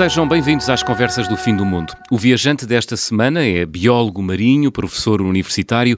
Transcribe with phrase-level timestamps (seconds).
[0.00, 1.92] Sejam bem-vindos às Conversas do Fim do Mundo.
[2.10, 5.94] O viajante desta semana é biólogo marinho, professor universitário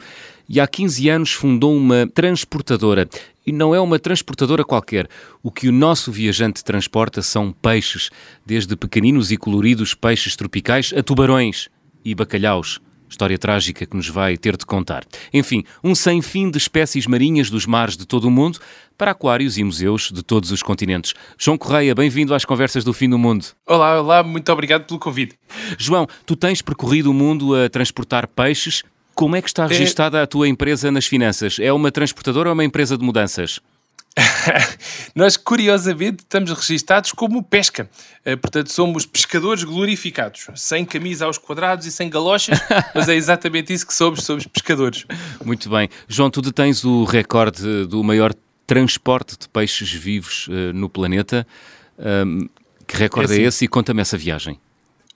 [0.49, 3.09] e há 15 anos fundou uma transportadora.
[3.47, 5.07] E não é uma transportadora qualquer.
[5.41, 8.11] O que o nosso viajante transporta são peixes,
[8.45, 11.69] desde pequeninos e coloridos peixes tropicais a tubarões
[12.05, 12.81] e bacalhaus.
[13.13, 15.05] História trágica que nos vai ter de contar.
[15.35, 18.59] Enfim, um sem fim de espécies marinhas dos mares de todo o mundo
[18.97, 21.13] para aquários e museus de todos os continentes.
[21.37, 23.49] João Correia, bem-vindo às Conversas do Fim do Mundo.
[23.67, 25.39] Olá, olá, muito obrigado pelo convite.
[25.77, 28.83] João, tu tens percorrido o mundo a transportar peixes.
[29.15, 30.23] Como é que está registada é...
[30.23, 31.59] a tua empresa nas finanças?
[31.61, 33.61] É uma transportadora ou uma empresa de mudanças?
[35.15, 37.89] Nós, curiosamente, estamos registados como pesca.
[38.27, 42.59] Uh, portanto, somos pescadores glorificados, sem camisa aos quadrados e sem galochas,
[42.95, 45.05] mas é exatamente isso que somos, somos pescadores.
[45.45, 45.89] Muito bem.
[46.09, 48.35] João, tu detens o recorde do maior
[48.67, 51.47] transporte de peixes vivos uh, no planeta.
[52.87, 53.45] Que recorde é, assim.
[53.45, 54.59] é esse e conta-me essa viagem.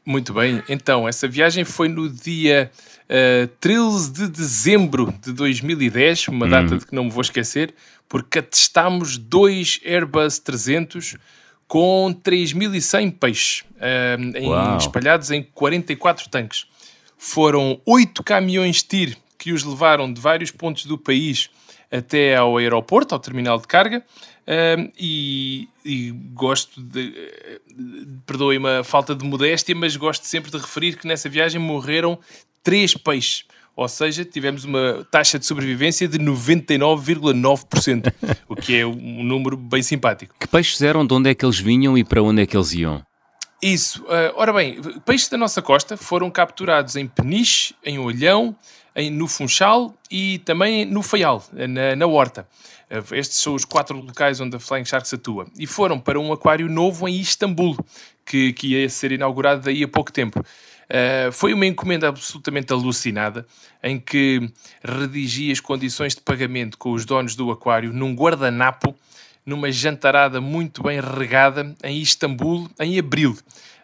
[0.07, 6.29] Muito bem, então, essa viagem foi no dia uh, eh, 13 de dezembro de 2010,
[6.29, 6.79] uma data uhum.
[6.79, 7.75] de que não me vou esquecer,
[8.09, 11.17] porque atestámos dois Airbus 300
[11.67, 16.67] com 3.100 peixes uh, em, espalhados em 44 tanques.
[17.19, 21.51] Foram oito caminhões TIR que os levaram de vários pontos do país
[21.91, 24.05] até ao aeroporto, ao terminal de carga,
[24.97, 30.97] e, e, gosto de, de perdoem-me a falta de modéstia, mas gosto sempre de referir
[30.97, 32.19] que nessa viagem morreram
[32.63, 33.45] três peixes.
[33.75, 38.13] Ou seja, tivemos uma taxa de sobrevivência de 99,9%,
[38.49, 40.35] o que é um número bem simpático.
[40.41, 42.73] Que peixes eram, de onde é que eles vinham e para onde é que eles
[42.73, 43.05] iam?
[43.63, 44.03] Isso.
[44.05, 48.57] Uh, ora bem, peixes da nossa costa foram capturados em Peniche, em Olhão,
[49.13, 52.49] no Funchal e também no Faial, na, na Horta.
[52.91, 55.47] Uh, estes são os quatro locais onde a Flying Sharks atua.
[55.59, 57.77] E foram para um aquário novo em Istambul,
[58.25, 60.41] que, que ia ser inaugurado daí a pouco tempo.
[60.41, 63.47] Uh, foi uma encomenda absolutamente alucinada,
[63.83, 64.49] em que
[64.83, 68.95] redigi as condições de pagamento com os donos do aquário num guardanapo,
[69.45, 73.37] numa jantarada muito bem regada em Istambul, em abril.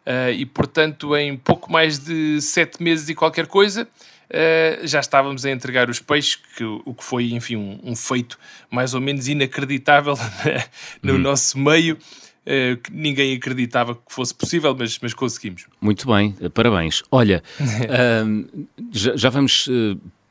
[0.07, 3.87] Uh, e, portanto, em pouco mais de sete meses e qualquer coisa,
[4.33, 8.39] uh, já estávamos a entregar os peixes, que, o que foi, enfim, um, um feito
[8.71, 10.15] mais ou menos inacreditável
[11.03, 11.19] no hum.
[11.19, 11.99] nosso meio.
[12.45, 15.67] Uh, que ninguém acreditava que fosse possível, mas, mas conseguimos.
[15.81, 17.01] Muito bem, eh, parabéns.
[17.09, 19.69] Olha, uh, já, já, vamos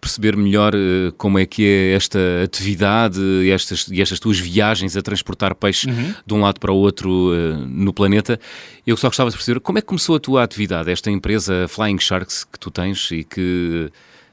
[0.02, 0.74] perceber melhor
[1.16, 5.88] como é que é esta atividade e estas, e estas tuas viagens a transportar peixe
[5.88, 6.16] uhum.
[6.26, 7.32] de um lado para o outro
[7.68, 8.40] no planeta.
[8.86, 12.00] Eu só gostava de perceber como é que começou a tua atividade, esta empresa Flying
[12.00, 13.92] Sharks que tu tens e que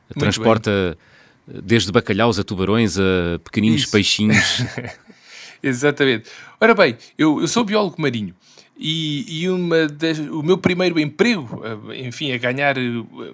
[0.08, 0.96] Muito transporta
[1.46, 1.62] bem.
[1.62, 3.92] desde bacalhaus a tubarões a pequeninos Isso.
[3.92, 4.62] peixinhos.
[5.62, 6.30] Exatamente.
[6.58, 8.34] Ora bem, eu, eu sou biólogo marinho
[8.78, 12.82] e, e uma das, o meu primeiro emprego, eh, enfim, a ganhar eh,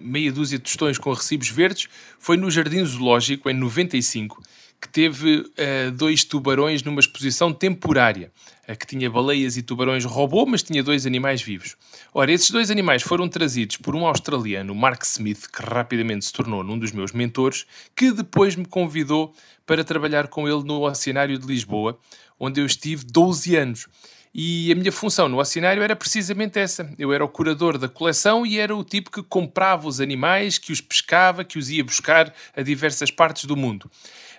[0.00, 1.86] meia dúzia de tostões com recibos verdes,
[2.18, 4.42] foi no Jardim Zoológico, em 95,
[4.80, 8.30] que teve uh, dois tubarões numa exposição temporária,
[8.78, 11.74] que tinha baleias e tubarões robô, mas tinha dois animais vivos.
[12.12, 16.62] Ora, esses dois animais foram trazidos por um australiano, Mark Smith, que rapidamente se tornou
[16.62, 17.64] num dos meus mentores,
[17.96, 19.34] que depois me convidou
[19.66, 21.98] para trabalhar com ele no Oceanário de Lisboa,
[22.38, 23.86] onde eu estive 12 anos.
[24.34, 26.90] E a minha função no oceanário era precisamente essa.
[26.98, 30.72] Eu era o curador da coleção e era o tipo que comprava os animais, que
[30.72, 33.84] os pescava, que os ia buscar a diversas partes do mundo.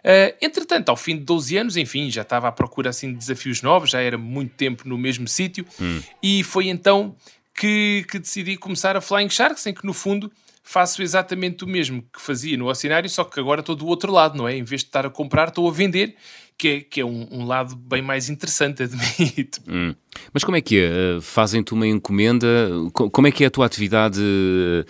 [0.04, 3.62] Uh, entretanto, ao fim de 12 anos, enfim, já estava à procura assim, de desafios
[3.62, 6.02] novos, já era muito tempo no mesmo sítio, hum.
[6.22, 7.16] e foi então
[7.56, 10.30] que, que decidi começar a Flying Sharks, em que no fundo
[10.66, 14.36] faço exatamente o mesmo que fazia no oceanário, só que agora estou do outro lado,
[14.36, 14.58] não é?
[14.58, 16.16] Em vez de estar a comprar, estou a vender,
[16.58, 19.62] que é, que é um, um lado bem mais interessante, admito.
[19.68, 19.94] Hum.
[20.34, 20.86] Mas como é que é?
[20.86, 22.48] Eh, fazem-te uma encomenda?
[22.92, 24.20] Como é que é a tua atividade?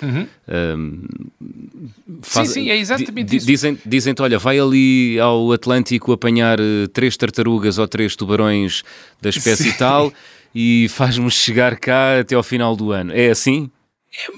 [0.02, 0.28] Uhum.
[2.22, 2.48] faz...
[2.48, 3.46] Sim, sim, é exatamente isso.
[3.46, 8.82] Dizem-te, dizem olha, vai ali ao Atlântico apanhar eh, três tartarugas ou três tubarões
[9.22, 9.78] da espécie sim.
[9.78, 10.14] tal
[10.54, 13.12] e faz-nos chegar cá até ao final do ano.
[13.12, 13.70] É assim?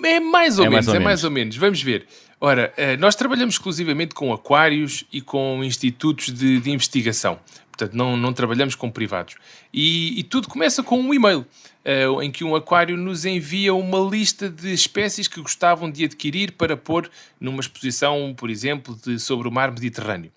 [0.04, 1.06] É, é mais ou é menos, mais ou é menos.
[1.06, 1.58] mais ou menos.
[1.58, 2.08] Vamos ver.
[2.40, 7.40] Ora, eh, nós trabalhamos exclusivamente com aquários e com institutos de, de investigação.
[7.78, 9.36] Portanto, não, não trabalhamos com privados.
[9.72, 11.46] E, e tudo começa com um e-mail,
[11.86, 16.54] uh, em que um aquário nos envia uma lista de espécies que gostavam de adquirir
[16.54, 17.10] para pôr
[17.40, 20.32] numa exposição, por exemplo, de, sobre o mar Mediterrâneo.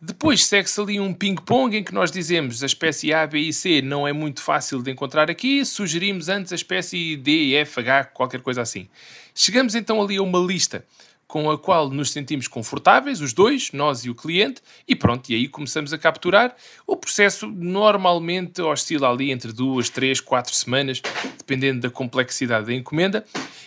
[0.00, 3.80] Depois segue-se ali um ping-pong em que nós dizemos a espécie A, B e C
[3.80, 8.42] não é muito fácil de encontrar aqui, sugerimos antes a espécie D, F, H, qualquer
[8.42, 8.88] coisa assim.
[9.34, 10.84] Chegamos então ali a uma lista
[11.26, 15.34] com a qual nos sentimos confortáveis, os dois, nós e o cliente, e pronto, e
[15.34, 16.54] aí começamos a capturar.
[16.86, 21.02] O processo normalmente oscila ali entre duas, três, quatro semanas,
[21.36, 23.24] dependendo da complexidade da encomenda.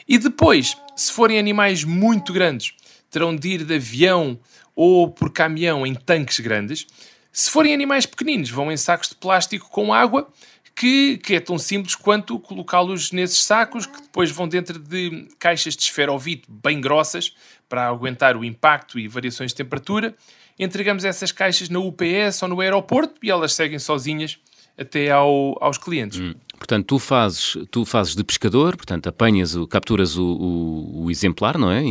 [0.08, 2.74] E depois, se forem animais muito grandes,
[3.10, 4.40] terão de ir de avião
[4.76, 6.88] ou por caminhão em tanques grandes.
[7.32, 10.28] Se forem animais pequeninos, vão em sacos de plástico com água
[10.76, 15.76] que, que é tão simples quanto colocá-los nesses sacos, que depois vão dentro de caixas
[15.76, 17.34] de esferovite bem grossas,
[17.68, 20.16] para aguentar o impacto e variações de temperatura.
[20.58, 24.40] Entregamos essas caixas na UPS ou no aeroporto e elas seguem sozinhas
[24.78, 26.20] até ao, aos clientes.
[26.20, 26.34] Hum.
[26.58, 31.58] Portanto, tu fazes, tu fazes de pescador, portanto, apanhas, o, capturas o, o, o exemplar,
[31.58, 31.82] não é?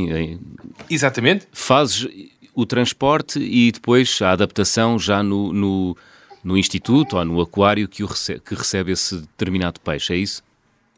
[0.88, 1.46] Exatamente.
[1.52, 2.06] Fazes
[2.60, 5.96] o transporte e depois a adaptação já no, no
[6.43, 10.43] no instituto ou no aquário que, recebe, que recebe esse determinado peixe, é isso?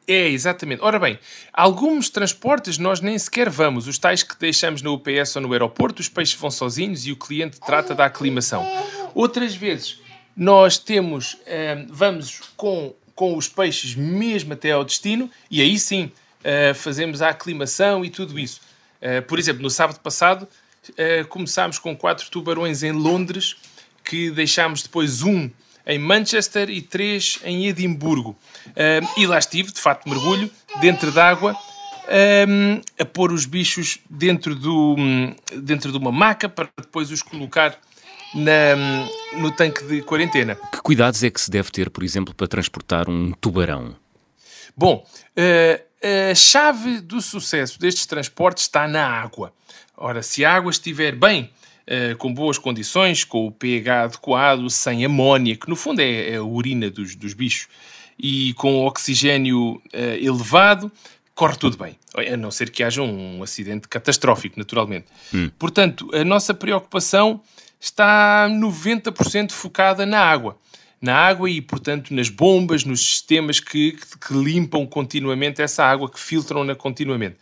[0.06, 0.82] É, exatamente.
[0.82, 1.18] Ora bem,
[1.52, 6.00] alguns transportes nós nem sequer vamos, os tais que deixamos no UPS ou no aeroporto,
[6.00, 8.66] os peixes vão sozinhos e o cliente trata da aclimação.
[9.14, 10.00] Outras vezes
[10.36, 16.10] nós temos, eh, vamos com, com os peixes mesmo até ao destino e aí sim
[16.42, 18.60] eh, fazemos a aclimação e tudo isso.
[19.00, 20.48] Eh, por exemplo, no sábado passado
[21.28, 23.56] começámos com quatro tubarões em Londres
[24.04, 25.50] que deixámos depois um
[25.86, 28.36] em Manchester e três em Edimburgo.
[28.68, 30.50] Um, e lá estive, de fato, mergulho,
[30.80, 31.56] dentro d'água,
[32.48, 34.96] um, a pôr os bichos dentro, do,
[35.62, 37.78] dentro de uma maca para depois os colocar
[38.34, 38.76] na,
[39.38, 40.56] no tanque de quarentena.
[40.72, 43.96] Que cuidados é que se deve ter, por exemplo, para transportar um tubarão?
[44.76, 45.04] Bom,
[45.36, 49.52] uh, a chave do sucesso destes transportes está na água.
[50.00, 51.50] Ora, se a água estiver bem
[51.86, 56.36] uh, com boas condições, com o pH adequado, sem amónia, que no fundo é, é
[56.36, 57.68] a urina dos, dos bichos,
[58.18, 59.80] e com oxigênio uh,
[60.18, 60.90] elevado,
[61.34, 61.98] corre tudo bem.
[62.14, 65.06] A não ser que haja um acidente catastrófico, naturalmente.
[65.34, 65.50] Hum.
[65.58, 67.42] Portanto, a nossa preocupação
[67.78, 70.58] está 90% focada na água.
[71.00, 76.20] Na água e, portanto, nas bombas, nos sistemas que, que limpam continuamente essa água, que
[76.20, 77.36] filtram-na continuamente.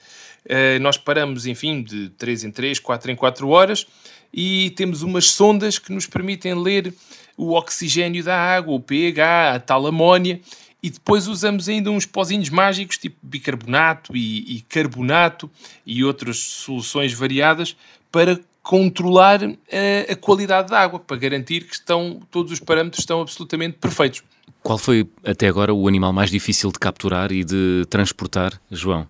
[0.44, 3.86] Uh, nós paramos, enfim, de 3 em 3, 4 em 4 horas
[4.32, 6.94] e temos umas sondas que nos permitem ler
[7.36, 10.40] o oxigênio da água, o pH, a tal amónia,
[10.82, 15.50] e depois usamos ainda uns pozinhos mágicos, tipo bicarbonato e, e carbonato
[15.84, 17.76] e outras soluções variadas
[18.10, 23.00] para controlar a, eh, a qualidade da água, para garantir que estão, todos os parâmetros
[23.00, 24.22] estão absolutamente perfeitos.
[24.62, 29.08] Qual foi até agora o animal mais difícil de capturar e de transportar, João?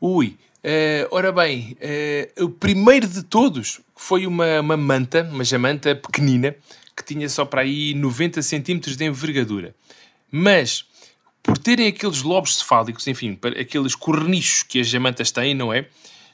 [0.00, 1.76] Ui, Uh, ora bem,
[2.38, 6.54] uh, o primeiro de todos foi uma, uma manta, uma jamanta pequenina,
[6.96, 9.74] que tinha só para aí 90 centímetros de envergadura.
[10.30, 10.84] Mas,
[11.42, 15.88] por terem aqueles lobos cefálicos, enfim, aqueles cornichos que as jamantas têm, não é?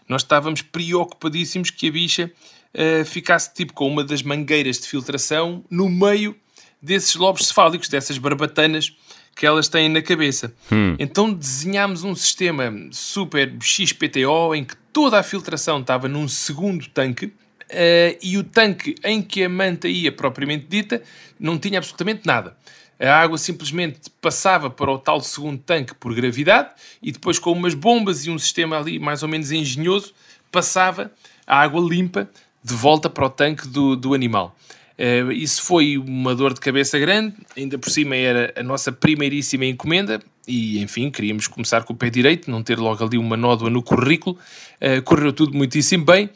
[0.06, 2.30] Nós estávamos preocupadíssimos que a bicha
[2.74, 6.36] uh, ficasse tipo com uma das mangueiras de filtração no meio
[6.82, 8.94] desses lobos cefálicos, dessas barbatanas
[9.38, 10.52] que elas têm na cabeça.
[10.70, 10.96] Hum.
[10.98, 17.26] Então desenhámos um sistema super XPTO em que toda a filtração estava num segundo tanque
[17.26, 21.00] uh, e o tanque em que a manta ia propriamente dita
[21.38, 22.56] não tinha absolutamente nada.
[22.98, 26.70] A água simplesmente passava para o tal segundo tanque por gravidade
[27.00, 30.12] e depois com umas bombas e um sistema ali mais ou menos engenhoso
[30.50, 31.12] passava
[31.46, 32.28] a água limpa
[32.60, 34.56] de volta para o tanque do, do animal.
[34.98, 39.64] Uh, isso foi uma dor de cabeça grande, ainda por cima era a nossa primeiríssima
[39.64, 43.70] encomenda e, enfim, queríamos começar com o pé direito, não ter logo ali uma nódoa
[43.70, 44.36] no currículo.
[44.80, 46.28] Uh, correu tudo muitíssimo bem,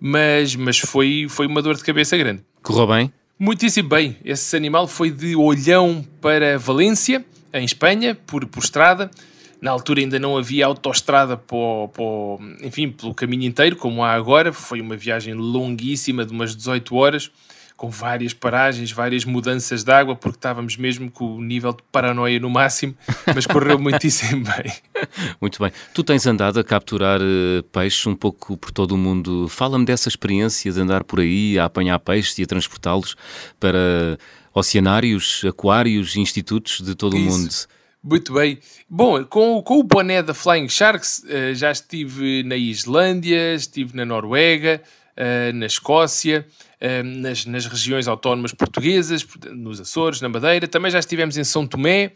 [0.00, 2.42] mas, mas foi, foi uma dor de cabeça grande.
[2.60, 3.12] Correu bem?
[3.38, 4.16] Muitíssimo bem.
[4.24, 9.08] Esse animal foi de Olhão para Valência, em Espanha, por, por estrada.
[9.60, 14.52] Na altura ainda não havia autoestrada para, para, enfim, pelo caminho inteiro, como há agora.
[14.52, 17.30] Foi uma viagem longuíssima de umas 18 horas
[17.78, 22.40] com várias paragens, várias mudanças de água, porque estávamos mesmo com o nível de paranoia
[22.40, 22.92] no máximo,
[23.32, 24.72] mas correu muitíssimo bem.
[25.40, 25.70] Muito bem.
[25.94, 29.46] Tu tens andado a capturar uh, peixes um pouco por todo o mundo.
[29.48, 33.16] Fala-me dessa experiência de andar por aí a apanhar peixes e a transportá-los
[33.60, 34.18] para
[34.52, 37.28] oceanários, aquários, institutos de todo Isso.
[37.28, 37.77] o mundo.
[38.02, 38.58] Muito bem.
[38.88, 44.04] Bom, com, com o boné da Flying Sharks, uh, já estive na Islândia, estive na
[44.04, 44.80] Noruega,
[45.16, 46.46] uh, na Escócia,
[46.80, 51.66] uh, nas, nas regiões autónomas portuguesas, nos Açores, na Madeira, também já estivemos em São
[51.66, 52.12] Tomé,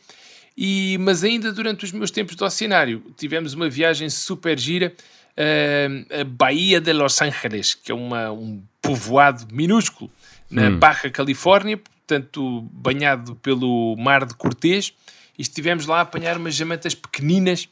[0.56, 4.94] e, mas ainda durante os meus tempos de oceanário tivemos uma viagem super gira
[5.34, 10.10] a Bahia de Los Angeles, que é uma, um povoado minúsculo
[10.50, 10.78] na hum.
[10.78, 14.92] Barra Califórnia, portanto banhado pelo Mar de Cortês,
[15.42, 17.68] e estivemos lá a apanhar umas jamantas pequeninas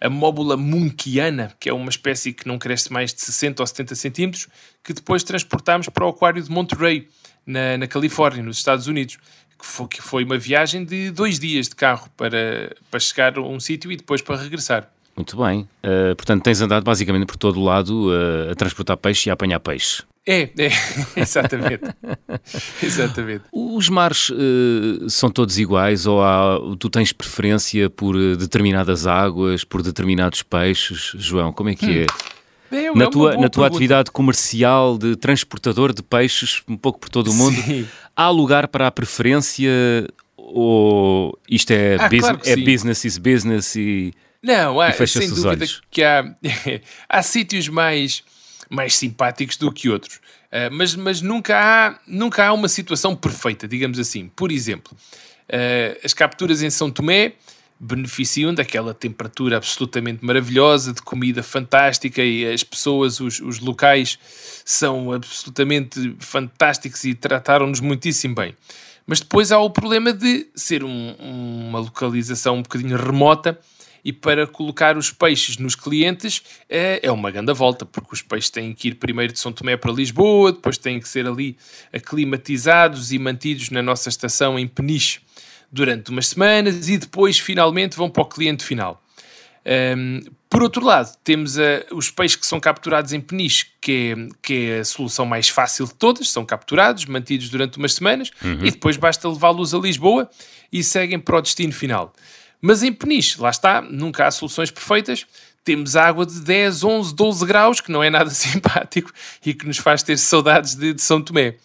[0.00, 3.94] a móbula munkiana, que é uma espécie que não cresce mais de 60 ou 70
[3.96, 4.46] centímetros,
[4.84, 7.08] que depois transportámos para o aquário de Monterey,
[7.44, 9.18] na, na Califórnia, nos Estados Unidos,
[9.58, 13.40] que foi, que foi uma viagem de dois dias de carro para, para chegar a
[13.40, 14.88] um sítio e depois para regressar.
[15.18, 15.68] Muito bem.
[15.82, 19.32] Uh, portanto, tens andado basicamente por todo o lado uh, a transportar peixe e a
[19.34, 20.04] apanhar peixe.
[20.24, 20.70] É, é
[21.20, 21.82] exatamente.
[22.80, 23.42] exatamente.
[23.52, 29.82] Os mares uh, são todos iguais ou há, tu tens preferência por determinadas águas, por
[29.82, 31.10] determinados peixes?
[31.16, 32.06] João, como é que hum.
[32.70, 32.86] é?
[32.86, 37.08] É, na, é tua, na tua atividade comercial de transportador de peixes, um pouco por
[37.08, 37.88] todo o mundo, sim.
[38.14, 39.72] há lugar para a preferência
[40.36, 44.12] ou isto é, ah, bus claro é business is business e,
[44.48, 46.24] Não, há, sem dúvida que há,
[47.06, 48.24] há sítios mais,
[48.70, 53.68] mais simpáticos do que outros, uh, mas, mas nunca, há, nunca há uma situação perfeita,
[53.68, 54.30] digamos assim.
[54.34, 54.96] Por exemplo,
[55.50, 57.34] uh, as capturas em São Tomé
[57.78, 64.18] beneficiam daquela temperatura absolutamente maravilhosa, de comida fantástica e as pessoas, os, os locais
[64.64, 68.56] são absolutamente fantásticos e trataram-nos muitíssimo bem.
[69.06, 73.58] Mas depois há o problema de ser um, uma localização um bocadinho remota
[74.04, 78.50] e para colocar os peixes nos clientes é, é uma grande volta, porque os peixes
[78.50, 81.56] têm que ir primeiro de São Tomé para Lisboa, depois têm que ser ali
[81.92, 85.20] aclimatizados e mantidos na nossa estação em Peniche
[85.70, 89.02] durante umas semanas e depois finalmente vão para o cliente final.
[89.96, 94.28] Um, por outro lado, temos uh, os peixes que são capturados em peniche, que é,
[94.40, 98.64] que é a solução mais fácil de todas, são capturados, mantidos durante umas semanas uhum.
[98.64, 100.30] e depois basta levá-los a Lisboa
[100.72, 102.14] e seguem para o destino final.
[102.60, 105.26] Mas em peniche, lá está, nunca há soluções perfeitas,
[105.64, 109.12] temos água de 10, 11, 12 graus, que não é nada simpático
[109.44, 111.56] e que nos faz ter saudades de, de São Tomé.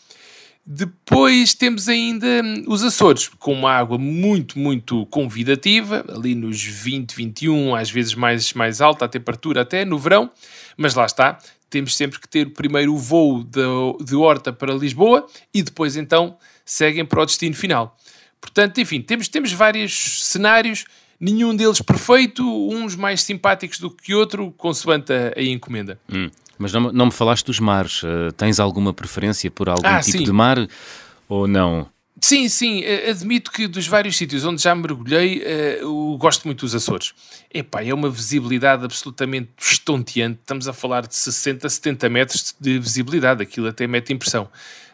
[0.65, 7.13] Depois temos ainda hum, os Açores, com uma água muito, muito convidativa, ali nos 20,
[7.13, 10.31] 21, às vezes mais, mais alta a temperatura até no verão,
[10.77, 11.37] mas lá está,
[11.69, 13.61] temos sempre que ter primeiro o voo de,
[14.05, 17.97] de Horta para Lisboa e depois então seguem para o destino final.
[18.43, 20.83] Portanto, enfim, temos, temos vários cenários,
[21.17, 25.97] nenhum deles perfeito, uns mais simpáticos do que outro, consoante a, a encomenda.
[26.11, 26.29] Hum.
[26.59, 28.03] Mas não, não me falaste dos mares.
[28.03, 30.23] Uh, tens alguma preferência por algum ah, tipo sim.
[30.25, 30.67] de mar
[31.27, 31.87] ou não?
[32.21, 35.43] Sim, sim, eh, admito que dos vários sítios onde já mergulhei,
[35.81, 37.13] uh, gosto muito dos Açores.
[37.53, 40.39] Epá, é uma visibilidade absolutamente estonteante.
[40.41, 44.49] Estamos a falar de 60, 70 metros de visibilidade, aquilo até mete impressão.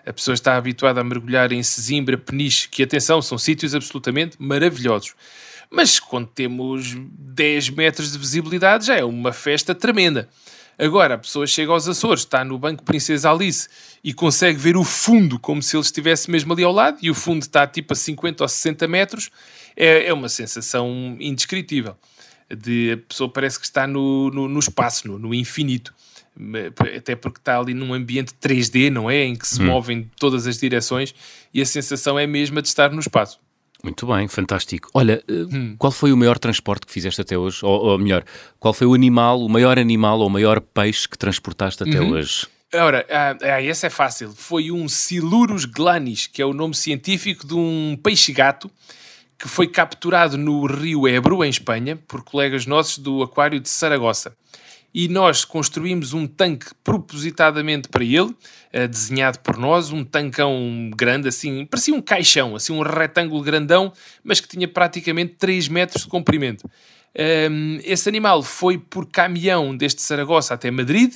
[0.06, 5.14] A pessoa está habituada a mergulhar em Sesimbra, Peniche, que atenção, são sítios absolutamente maravilhosos.
[5.70, 10.28] Mas quando temos 10 metros de visibilidade já é uma festa tremenda.
[10.80, 13.68] Agora, a pessoa chega aos Açores, está no Banco Princesa Alice
[14.02, 17.14] e consegue ver o fundo como se ele estivesse mesmo ali ao lado e o
[17.14, 19.30] fundo está tipo a 50 ou 60 metros,
[19.76, 21.98] é, é uma sensação indescritível.
[22.50, 25.94] De, a pessoa parece que está no, no, no espaço, no, no, infinito.
[26.96, 29.24] Até porque está ali num ambiente 3D, não é?
[29.24, 29.66] Em que se hum.
[29.66, 31.14] movem todas as direções
[31.54, 33.40] e a sensação é mesmo de estar no espaço.
[33.84, 34.90] Muito bem, fantástico.
[34.94, 35.76] Olha, eh, hum.
[35.78, 37.60] qual foi o maior transporte que fizeste até hoje?
[37.64, 38.24] Ou, ou, melhor,
[38.60, 42.12] qual foi o animal, o maior animal ou o maior peixe que transportaste até uhum.
[42.12, 42.48] hoje?
[42.74, 44.32] Ora, ah, ah, esse é fácil.
[44.36, 48.70] Foi um Silurus glanis, que é o nome científico de um peixe-gato
[49.38, 54.36] que foi capturado no rio Ebro, em Espanha, por colegas nossos do Aquário de Saragossa
[54.94, 61.28] e nós construímos um tanque propositadamente para ele, uh, desenhado por nós, um tancão grande,
[61.28, 63.94] assim, parecia um caixão, assim, um retângulo grandão,
[64.24, 66.70] mas que tinha praticamente 3 metros de comprimento.
[67.14, 71.14] Ehm, esse animal foi por caminhão desde Saragossa até Madrid,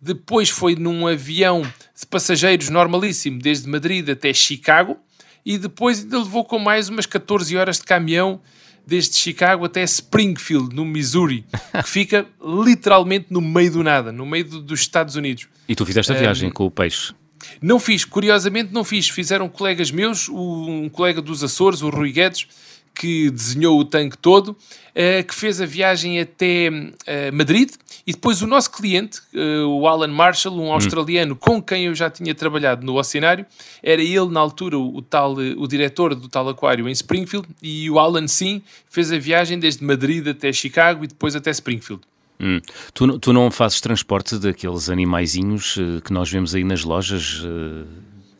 [0.00, 4.98] depois foi num avião de passageiros normalíssimo desde Madrid até Chicago,
[5.44, 8.40] e depois ainda levou com mais umas 14 horas de caminhão
[8.86, 11.44] desde Chicago até Springfield, no Missouri,
[11.82, 12.26] que fica
[12.64, 15.48] literalmente no meio do nada, no meio do, dos Estados Unidos.
[15.68, 17.14] E tu fizeste a viagem um, com o peixe?
[17.60, 19.08] Não fiz, curiosamente não fiz.
[19.08, 22.46] Fizeram colegas meus, um colega dos Açores, o Rui Guedes,
[22.94, 27.70] que desenhou o tanque todo, uh, que fez a viagem até uh, Madrid,
[28.06, 30.72] e depois o nosso cliente, uh, o Alan Marshall, um hum.
[30.72, 33.46] australiano com quem eu já tinha trabalhado no oceanário,
[33.82, 37.98] era ele na altura o, tal, o diretor do tal aquário em Springfield, e o
[37.98, 42.02] Alan sim fez a viagem desde Madrid até Chicago e depois até Springfield.
[42.40, 42.60] Hum.
[42.92, 47.40] Tu, tu não fazes transporte daqueles animaizinhos que nós vemos aí nas lojas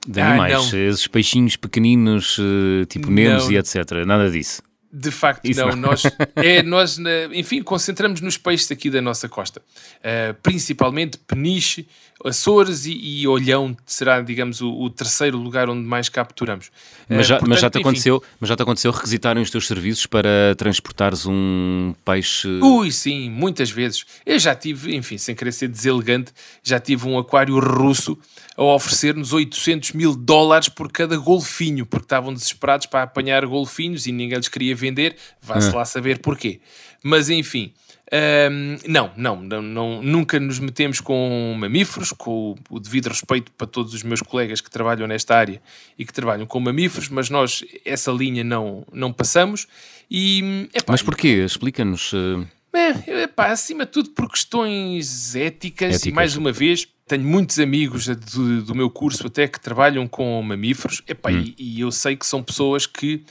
[0.06, 4.04] de animais, ah, esses peixinhos pequeninos, uh, tipo Nemos e etc.
[4.06, 4.62] Nada disso.
[4.92, 5.68] De facto, não.
[5.70, 5.76] não.
[5.76, 6.02] Nós,
[6.36, 6.98] é, nós,
[7.32, 9.62] enfim, concentramos nos peixes aqui da nossa costa.
[9.98, 11.88] Uh, principalmente peniche,
[12.24, 16.70] Açores e, e, Olhão será, digamos, o, o, terceiro lugar onde mais capturamos.
[17.08, 20.06] Mas já, portanto, mas já, te aconteceu, mas já te aconteceu requisitarem os teus serviços
[20.06, 22.48] para transportares um peixe?
[22.62, 24.04] Ui, sim, muitas vezes.
[24.24, 28.16] Eu já tive, enfim, sem querer ser deselegante, já tive um aquário russo
[28.56, 34.12] a oferecer-nos 800 mil dólares por cada golfinho, porque estavam desesperados para apanhar golfinhos e
[34.12, 35.16] ninguém lhes queria vender.
[35.40, 35.78] Vá-se ah.
[35.78, 36.60] lá saber porquê.
[37.02, 37.72] Mas enfim,
[38.12, 43.66] um, não, não, não, nunca nos metemos com mamíferos, com o, o, devido respeito para
[43.66, 45.62] todos os meus colegas que trabalham nesta área
[45.98, 49.66] e que trabalham com mamíferos, mas nós essa linha não, não passamos.
[50.10, 51.42] E, epá, mas porquê?
[51.42, 52.12] Explica-nos.
[52.12, 52.46] Uh...
[52.74, 56.06] É, epá, acima de tudo por questões éticas, éticas.
[56.06, 60.40] e mais uma vez tenho muitos amigos do, do, meu curso até que trabalham com
[60.42, 61.52] mamíferos epá, hum.
[61.58, 63.24] e, e, eu sei que são pessoas que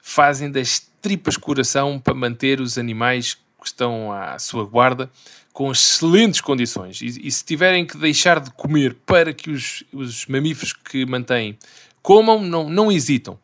[0.00, 3.36] fazem das tripas coração para manter os animais
[3.66, 5.10] que estão à sua guarda
[5.52, 10.26] com excelentes condições e, e se tiverem que deixar de comer para que os, os
[10.26, 11.58] mamíferos que mantêm
[12.02, 13.34] comam, não, não hesitam.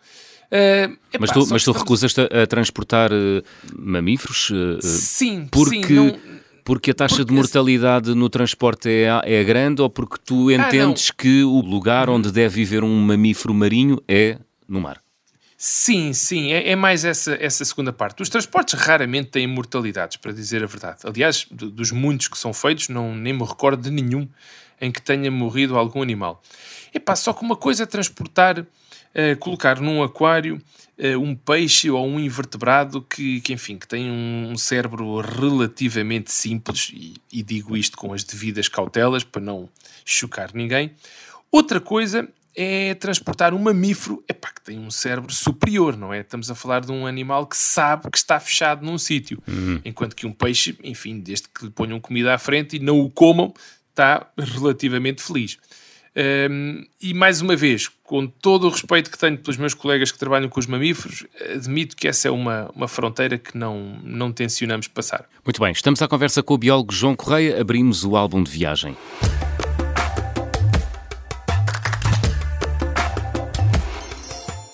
[0.51, 3.43] Uh, epá, mas tu, mas tu recusas-te a, a transportar uh,
[3.75, 4.51] mamíferos?
[4.51, 5.87] Uh, sim, porque...
[5.87, 5.95] sim.
[5.95, 6.33] Não
[6.65, 10.55] porque a taxa porque de mortalidade no transporte é, é grande ou porque tu ah,
[10.55, 14.39] entendes ah, que o lugar onde deve viver um mamífero marinho é
[14.69, 15.03] no mar?
[15.65, 18.21] Sim, sim, é, é, mais essa, essa segunda parte.
[18.21, 21.03] Os transportes raramente têm mortalidades, para dizer a verdade.
[21.05, 24.29] Aliás, dos muitos que são feitos, não, nem me recordo de nenhum
[24.81, 26.43] em que tenha morrido algum animal.
[26.93, 28.67] Epá, só que uma coisa é transportar, uh,
[29.39, 30.61] colocar num aquário
[30.99, 36.91] uh, um peixe ou um invertebrado que, que enfim, que tem um, cérebro relativamente simples,
[36.93, 39.69] e, e digo isto com as devidas cautelas para não
[40.05, 40.91] chocar ninguém.
[41.53, 46.21] Outra coisa é transportar um mamífero epá, que tem um cérebro superior, não é?
[46.21, 49.81] Estamos a falar de um animal que sabe que está fechado num sítio, uhum.
[49.85, 53.11] enquanto que um peixe, enfim, desde que lhe ponham comida à frente e não o
[53.11, 53.55] comam,
[53.91, 55.59] está relativamente feliz.
[56.15, 60.19] Um, e mais uma vez, com todo o respeito que tenho pelos meus colegas que
[60.19, 64.89] trabalham com os mamíferos, admito que essa é uma, uma fronteira que não, não tencionamos
[64.89, 65.25] passar.
[65.45, 68.95] Muito bem, estamos à conversa com o biólogo João Correia, abrimos o álbum de viagem.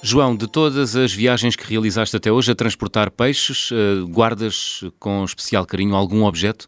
[0.09, 5.23] João, de todas as viagens que realizaste até hoje a transportar peixes, uh, guardas com
[5.23, 6.67] especial carinho algum objeto?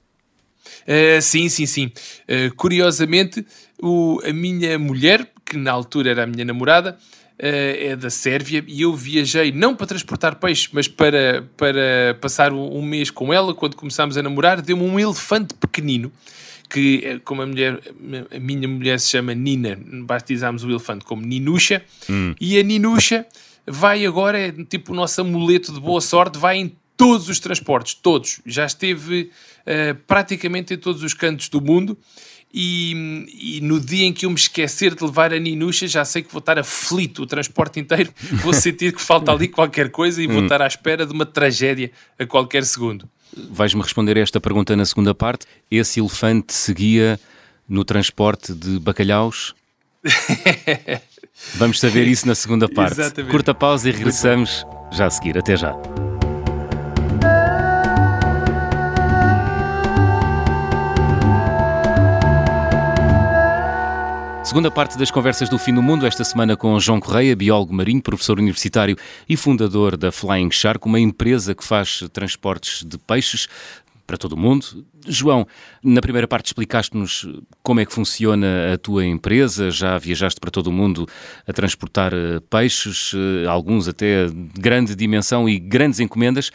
[0.83, 1.87] Uh, sim, sim, sim.
[2.29, 3.47] Uh, curiosamente,
[3.83, 6.99] o, a minha mulher, que na altura era a minha namorada,
[7.43, 12.83] é da Sérvia e eu viajei não para transportar peixes, mas para, para passar um
[12.83, 13.55] mês com ela.
[13.55, 16.13] Quando começámos a namorar, deu-me um elefante pequenino
[16.71, 17.81] que, eh, como a mulher,
[18.35, 22.35] a minha mulher se chama Nina, batizámos o elefante como Ninusha, hum.
[22.41, 23.27] e a Ninusha
[23.67, 27.95] vai agora, é tipo o nosso amuleto de boa sorte, vai em todos os transportes,
[27.95, 28.41] todos.
[28.45, 29.31] Já esteve
[29.61, 31.97] uh, praticamente em todos os cantos do mundo.
[32.53, 36.21] E, e, no dia em que eu me esquecer de levar a Ninusha, já sei
[36.21, 40.27] que vou estar aflito o transporte inteiro, vou sentir que falta ali qualquer coisa e
[40.27, 40.43] vou hum.
[40.43, 43.09] estar à espera de uma tragédia a qualquer segundo.
[43.37, 45.47] Vais-me responder a esta pergunta na segunda parte.
[45.71, 47.19] Esse elefante seguia
[47.69, 49.55] no transporte de bacalhaus?
[51.55, 53.01] Vamos saber isso na segunda parte.
[53.01, 53.31] Exatamente.
[53.31, 55.39] Curta pausa e regressamos já a seguir.
[55.39, 55.75] Até já.
[64.51, 68.03] Segunda parte das conversas do fim do mundo, esta semana com João Correia, biólogo marinho,
[68.03, 68.97] professor universitário
[69.29, 73.47] e fundador da Flying Shark, uma empresa que faz transportes de peixes
[74.05, 74.85] para todo o mundo.
[75.07, 75.47] João,
[75.85, 77.29] na primeira parte explicaste-nos
[77.63, 81.07] como é que funciona a tua empresa, já viajaste para todo o mundo
[81.47, 86.51] a transportar eh, peixes, eh, alguns até de grande dimensão e grandes encomendas.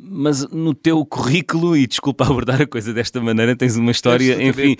[0.00, 4.78] Mas no teu currículo, e desculpa abordar a coisa desta maneira, tens uma história, enfim,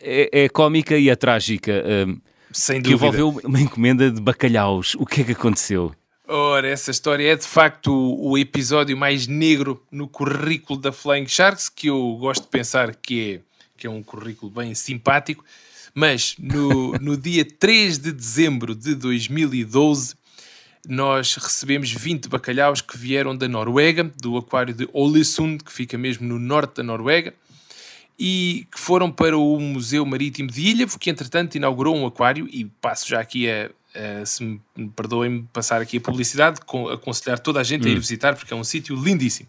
[0.00, 1.84] é, é cómica e é trágica.
[2.06, 2.20] Um,
[2.52, 3.16] Sem que dúvida.
[3.16, 4.94] envolveu uma encomenda de bacalhaus.
[4.96, 5.94] O que é que aconteceu?
[6.26, 11.26] Ora, essa história é de facto o, o, episódio mais negro no currículo da Flying
[11.26, 13.40] Sharks, que eu gosto de pensar que é,
[13.78, 15.42] que é um currículo bem simpático,
[15.94, 20.16] mas no, no dia 3 de dezembro de 2012
[20.86, 26.26] nós recebemos 20 bacalhaus que vieram da Noruega, do aquário de Ålesund, que fica mesmo
[26.26, 27.34] no norte da Noruega
[28.18, 32.64] e que foram para o Museu Marítimo de Ilhavo, que entretanto inaugurou um aquário, e
[32.64, 34.60] passo já aqui a, a se me
[34.96, 36.60] perdoem passar aqui a publicidade,
[36.92, 37.88] aconselhar toda a gente hum.
[37.88, 38.00] a ir hum.
[38.00, 39.48] visitar, porque é um sítio lindíssimo.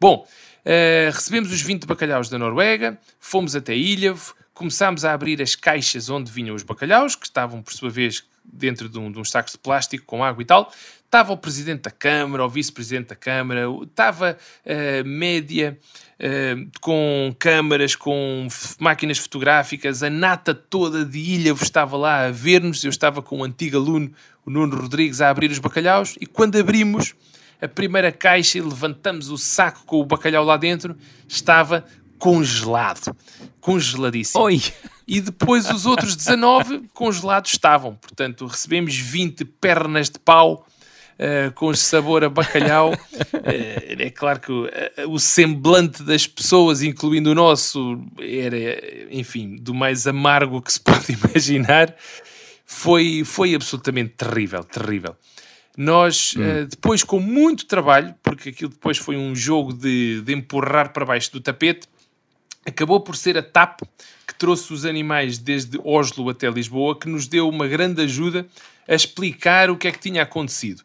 [0.00, 5.56] Bom, uh, recebemos os 20 bacalhaus da Noruega, fomos até Ilhavo, começámos a abrir as
[5.56, 9.30] caixas onde vinham os bacalhaus, que estavam por sua vez dentro de, um, de uns
[9.30, 10.72] sacos de plástico com água e tal.
[11.14, 15.78] Estava o presidente da Câmara, o vice-presidente da Câmara, estava a média
[16.18, 18.48] uh, com câmaras, com
[18.80, 22.82] máquinas fotográficas, a nata toda de ilha estava lá a ver-nos.
[22.82, 24.10] Eu estava com um antigo aluno,
[24.44, 27.14] o Nuno Rodrigues, a abrir os bacalhaus e quando abrimos
[27.62, 30.96] a primeira caixa e levantamos o saco com o bacalhau lá dentro,
[31.28, 31.84] estava
[32.18, 33.16] congelado.
[33.60, 34.42] Congeladíssimo.
[34.42, 34.60] Oi.
[35.06, 37.94] E depois os outros 19 congelados estavam.
[37.94, 40.66] Portanto, recebemos 20 pernas de pau
[41.18, 42.92] uh, com sabor a bacalhau.
[42.92, 42.96] Uh,
[43.98, 44.70] é claro que uh,
[45.08, 48.56] o semblante das pessoas, incluindo o nosso, era,
[49.10, 51.94] enfim, do mais amargo que se pode imaginar.
[52.66, 55.16] Foi, foi absolutamente terrível, terrível.
[55.76, 56.66] Nós, hum.
[56.68, 61.32] depois, com muito trabalho, porque aquilo depois foi um jogo de, de empurrar para baixo
[61.32, 61.88] do tapete,
[62.64, 63.80] acabou por ser a TAP
[64.26, 68.46] que trouxe os animais desde Oslo até Lisboa, que nos deu uma grande ajuda
[68.88, 70.82] a explicar o que é que tinha acontecido.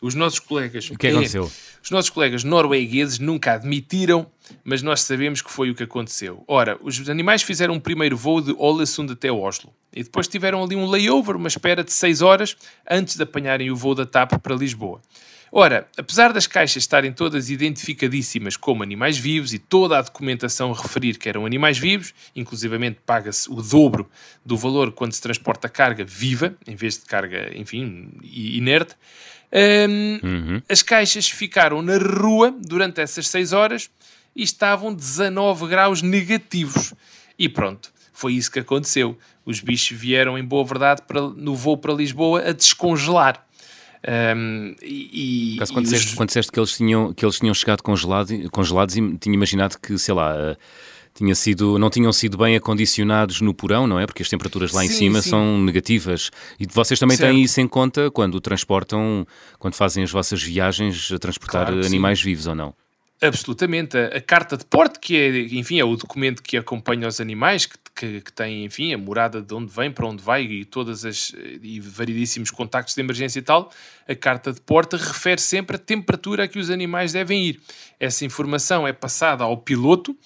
[0.00, 0.90] Os nossos colegas.
[0.90, 1.50] O que é, aconteceu?
[1.82, 4.26] Os nossos colegas noruegueses nunca admitiram,
[4.64, 6.44] mas nós sabemos que foi o que aconteceu.
[6.46, 10.74] Ora, os animais fizeram um primeiro voo de Ålesund até Oslo e depois tiveram ali
[10.74, 12.56] um layover, uma espera de 6 horas
[12.88, 15.00] antes de apanharem o voo da TAP para Lisboa.
[15.54, 21.18] Ora, apesar das caixas estarem todas identificadíssimas como animais vivos e toda a documentação referir
[21.18, 24.08] que eram animais vivos, inclusivamente paga-se o dobro
[24.42, 28.96] do valor quando se transporta carga viva, em vez de carga, enfim, inerte,
[29.52, 30.62] um, uhum.
[30.70, 33.90] as caixas ficaram na rua durante essas 6 horas
[34.34, 36.94] e estavam 19 graus negativos.
[37.38, 39.18] E pronto, foi isso que aconteceu.
[39.44, 43.46] Os bichos vieram, em boa verdade, para, no voo para Lisboa a descongelar.
[44.08, 46.14] Um, e, Caso, quando, disseste, os...
[46.14, 49.96] quando disseste que eles tinham, que eles tinham chegado congelado, congelados e tinha imaginado que,
[49.96, 50.56] sei lá, uh,
[51.14, 54.06] tinha sido, não tinham sido bem acondicionados no porão, não é?
[54.06, 55.30] Porque as temperaturas lá sim, em cima sim.
[55.30, 56.30] são negativas.
[56.58, 57.32] E vocês também certo.
[57.32, 59.26] têm isso em conta quando transportam,
[59.58, 62.24] quando fazem as vossas viagens a transportar claro animais sim.
[62.24, 62.74] vivos ou não?
[63.20, 63.96] Absolutamente.
[63.96, 67.66] A, a, carta de porte, que é, enfim, é o documento que acompanha os animais,
[67.66, 71.04] que, que, que, tem, enfim, a morada de onde vem, para onde vai e todas
[71.04, 73.70] as e variedíssimos contactos de emergência e tal,
[74.08, 77.60] a carta de porte refere sempre a temperatura a que os animais devem ir.
[78.00, 80.16] Essa informação é passada ao piloto,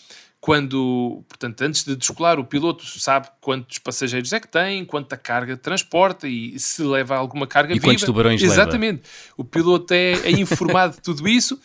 [0.41, 5.57] quando, portanto, antes de descolar, o piloto sabe quantos passageiros é que tem, quanta carga
[5.57, 7.89] transporta e se leva alguma carga e viva.
[7.89, 9.03] quantos tubarões Exatamente.
[9.03, 9.35] Leva.
[9.39, 11.61] O piloto é, é informado de tudo isso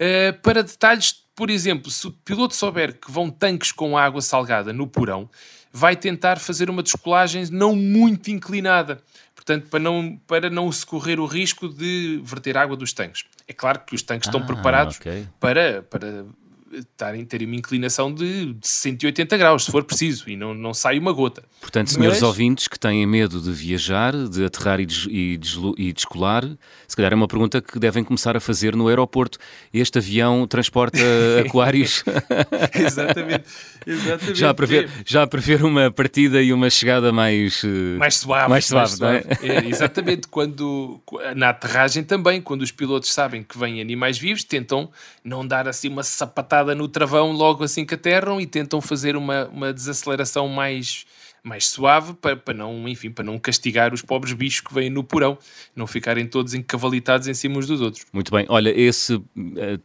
[0.00, 4.72] Uh, para detalhes, por exemplo, se o piloto souber que vão tanques com água salgada
[4.72, 5.28] no porão,
[5.72, 9.02] vai tentar fazer uma descolagem não muito inclinada.
[9.34, 13.24] Portanto, para não, para não se correr o risco de verter água dos tanques.
[13.46, 15.28] É claro que os tanques ah, estão preparados okay.
[15.38, 16.24] para, para
[16.72, 20.98] estarem, terem uma inclinação de, de 180 graus, se for preciso, e não, não sai
[20.98, 21.44] uma gota.
[21.60, 22.22] Portanto, senhores Mas...
[22.22, 25.38] ouvintes que têm medo de viajar, de aterrar e, des, e,
[25.78, 26.44] e descolar,
[26.86, 29.38] se calhar é uma pergunta que devem começar a fazer no aeroporto.
[29.72, 30.98] Este avião transporta
[31.46, 32.04] aquários?
[32.74, 33.44] exatamente,
[33.86, 34.38] exatamente.
[34.38, 37.62] Já a, prever, já a prever uma partida e uma chegada mais...
[37.64, 38.50] Eh, mais suave.
[38.50, 39.46] Mais suave, mais suave.
[39.46, 39.64] É?
[39.64, 39.68] é?
[39.68, 41.00] exatamente, quando,
[41.34, 44.90] na aterragem também, quando os pilotos sabem que vêm animais vivos, tentam
[45.24, 49.46] não dar assim uma sapatada no travão logo assim que aterram e tentam fazer uma,
[49.46, 51.04] uma desaceleração mais,
[51.42, 55.04] mais suave para, para, não, enfim, para não castigar os pobres bichos que vêm no
[55.04, 55.38] porão,
[55.74, 58.04] não ficarem todos encavalitados em cima uns dos outros.
[58.12, 58.46] Muito bem.
[58.48, 59.24] Olha, esse uh,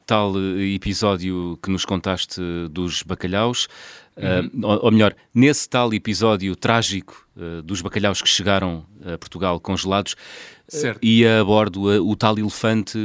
[0.05, 3.67] tal episódio que nos contaste dos bacalhaus,
[4.17, 4.63] uhum.
[4.63, 9.59] uh, ou, ou, melhor, nesse tal episódio trágico uh, dos bacalhaus que chegaram a Portugal
[9.59, 10.15] congelados,
[11.01, 12.97] ia a bordo o tal elefante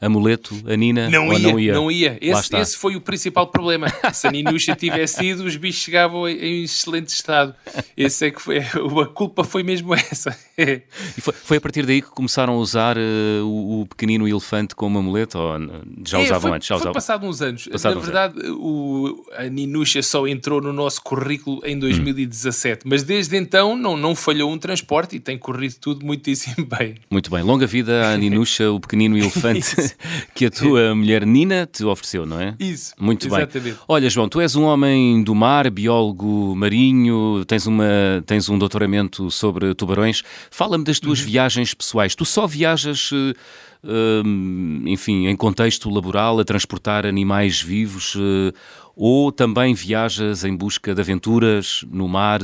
[0.00, 1.74] amuleto, a Nina, não ia, não ia?
[1.74, 2.18] Não ia.
[2.20, 3.88] Esse, esse foi o principal problema.
[4.12, 7.54] Se a Ninuxa tivesse ido, os bichos chegavam em excelente estado.
[7.96, 8.58] Esse é que foi,
[9.02, 10.36] a culpa foi mesmo essa.
[10.56, 14.74] e foi, foi, a partir daí que começaram a usar uh, o, o, pequenino elefante
[14.74, 15.36] como amuleto?
[15.38, 15.58] Ou
[16.06, 16.68] já é, usavam foi, antes?
[16.68, 16.92] Já foi usavam?
[16.94, 17.66] passado uns anos.
[17.66, 22.90] Passado Na verdade, o, a Ninuxa só entrou no nosso currículo em 2017, hum.
[22.90, 26.94] mas desde então não, não falhou um transporte e tem corrido tudo muitíssimo bem.
[27.10, 27.42] Muito bem.
[27.42, 29.87] Longa vida à Ninuxa, o pequenino elefante.
[30.34, 32.54] que a tua mulher Nina te ofereceu, não é?
[32.58, 32.94] Isso.
[32.98, 33.60] Muito exatamente.
[33.60, 33.74] bem.
[33.86, 39.30] Olha, João, tu és um homem do mar, biólogo marinho, tens, uma, tens um doutoramento
[39.30, 40.22] sobre tubarões.
[40.50, 41.26] Fala-me das tuas uhum.
[41.26, 42.14] viagens pessoais.
[42.14, 43.10] Tu só viajas.
[43.12, 48.52] Uh, enfim, em contexto laboral, a transportar animais vivos, uh,
[48.96, 52.40] ou também viajas em busca de aventuras no mar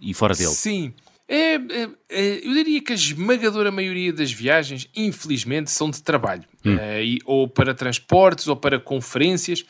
[0.00, 0.48] e fora dele?
[0.48, 0.94] Sim,
[1.28, 6.44] é, é, é, eu diria que a esmagadora maioria das viagens, infelizmente, são de trabalho,
[6.64, 6.76] hum.
[6.78, 9.64] é, e, ou para transportes ou para conferências.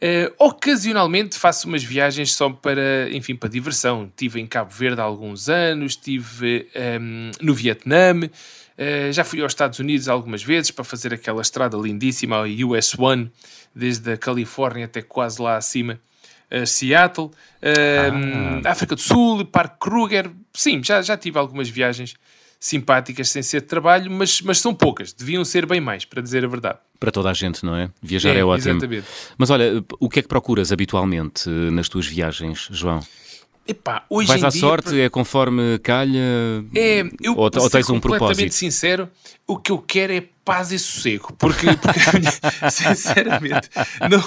[0.00, 4.04] Uh, ocasionalmente faço umas viagens só para, enfim, para diversão.
[4.04, 9.42] Estive em Cabo Verde há alguns anos, estive um, ehm, no Vietnã, uh, já fui
[9.42, 13.28] aos Estados Unidos algumas vezes para fazer aquela estrada lindíssima, a US One,
[13.74, 16.00] desde a Califórnia até quase lá acima,
[16.52, 17.30] uh, Seattle,
[17.62, 18.70] ehm, ah.
[18.70, 20.30] África do Sul, Parque Kruger.
[20.52, 22.14] Sim, já, já tive algumas viagens
[22.60, 26.44] simpáticas sem ser de trabalho, mas, mas são poucas, deviam ser bem mais, para dizer
[26.44, 26.78] a verdade.
[26.98, 27.90] Para toda a gente, não é?
[28.02, 28.72] Viajar é, é ótimo.
[28.72, 29.06] Exatamente.
[29.36, 33.00] Mas olha, o que é que procuras habitualmente eh, nas tuas viagens, João?
[33.68, 36.18] Epá, hoje Vais à dia, sorte, é conforme calha?
[36.74, 38.20] É, eu, ou, ou tens um propósito?
[38.20, 39.10] completamente sincero,
[39.46, 42.00] o que eu quero é paz e sossego, porque, porque
[42.72, 43.68] sinceramente
[44.10, 44.24] não,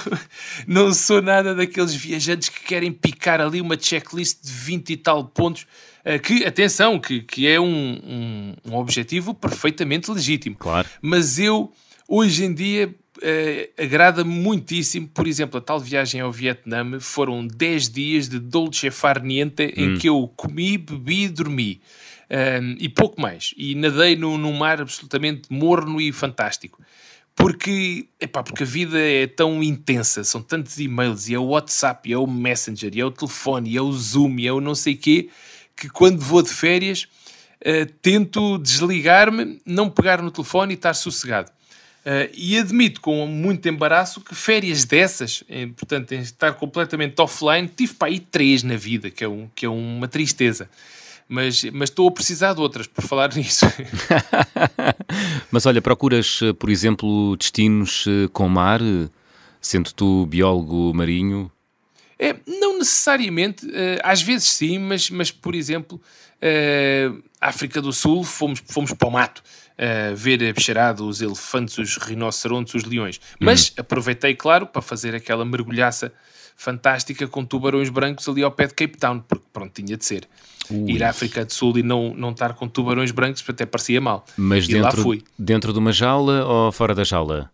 [0.67, 5.25] não sou nada daqueles viajantes que querem picar ali uma checklist de 20 e tal
[5.25, 5.65] pontos
[6.05, 10.55] eh, que, atenção, que, que é um, um, um objetivo perfeitamente legítimo.
[10.55, 10.87] Claro.
[11.01, 11.71] Mas eu,
[12.07, 17.89] hoje em dia, uh, agrada-me muitíssimo, por exemplo, a tal viagem ao Vietnã foram 10
[17.89, 19.81] dias de dolce far niente hum.
[19.81, 21.81] em que eu comi, bebi e dormi.
[22.29, 23.53] Um, e pouco mais.
[23.57, 26.81] E nadei num, num mar absolutamente morno e fantástico.
[27.35, 32.09] Porque, epá, porque a vida é tão intensa, são tantos e-mails, e é o WhatsApp,
[32.09, 34.61] e é o Messenger, e é o telefone, e é o Zoom, e é o
[34.61, 35.29] não sei quê,
[35.75, 37.07] que quando vou de férias
[37.65, 41.51] uh, tento desligar-me, não pegar no telefone e estar sossegado.
[42.01, 47.67] Uh, e admito com muito embaraço que férias dessas, em, portanto, em estar completamente offline,
[47.67, 50.67] tive para aí três na vida, que é, um, que é uma tristeza.
[51.29, 53.67] Mas, mas estou a precisar de outras por falar nisso.
[55.51, 58.81] mas olha, procuras, por exemplo, destinos eh, com mar,
[59.61, 61.51] sendo tu biólogo marinho?
[62.17, 63.65] É, não necessariamente,
[64.03, 65.99] às vezes sim, mas, mas por exemplo,
[66.41, 69.43] uh, África do Sul, fomos, fomos para o mato
[69.77, 73.19] uh, ver a bicharada, os elefantes, os rinocerontes, os leões.
[73.39, 73.75] Mas uhum.
[73.77, 76.11] aproveitei, claro, para fazer aquela mergulhaça
[76.55, 80.27] fantástica com tubarões brancos ali ao pé de Cape Town, porque pronto, tinha de ser.
[80.69, 80.91] Ui.
[80.91, 84.25] Ir à África do Sul e não, não estar com tubarões brancos até parecia mal.
[84.37, 85.23] Mas e dentro, lá fui.
[85.37, 87.49] dentro de uma jaula ou fora da jaula?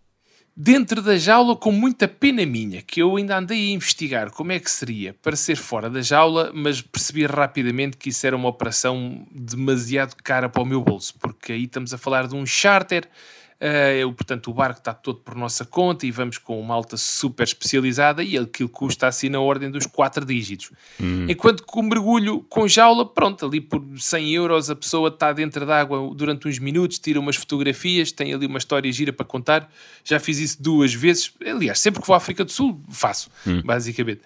[0.60, 4.60] Dentro da jaula com muita pena minha, que eu ainda andei a investigar como é
[4.60, 9.24] que seria para ser fora da jaula, mas percebi rapidamente que isso era uma operação
[9.32, 13.08] demasiado cara para o meu bolso, porque aí estamos a falar de um charter
[13.58, 17.44] Uh, portanto, o barco está todo por nossa conta e vamos com uma alta super
[17.44, 20.70] especializada e aquilo custa assim na ordem dos 4 dígitos.
[21.00, 21.26] Uhum.
[21.28, 25.66] Enquanto que o mergulho com jaula, pronto, ali por 100 euros a pessoa está dentro
[25.66, 29.72] da água durante uns minutos, tira umas fotografias, tem ali uma história gira para contar.
[30.04, 31.34] Já fiz isso duas vezes.
[31.44, 33.64] Aliás, sempre que vou à África do Sul, faço, uhum.
[33.64, 34.22] basicamente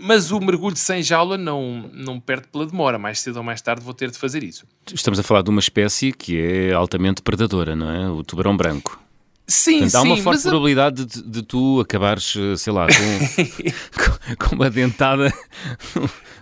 [0.00, 2.98] mas o mergulho sem jaula não, não perde pela demora.
[2.98, 4.66] Mais cedo ou mais tarde vou ter de fazer isso.
[4.92, 8.08] Estamos a falar de uma espécie que é altamente predadora, não é?
[8.08, 9.00] O tubarão branco.
[9.46, 9.96] Sim, Portanto, sim.
[9.98, 12.86] Há uma forte probabilidade de, de, tu acabares, eh, sei lá,
[14.38, 15.28] com, com uma dentada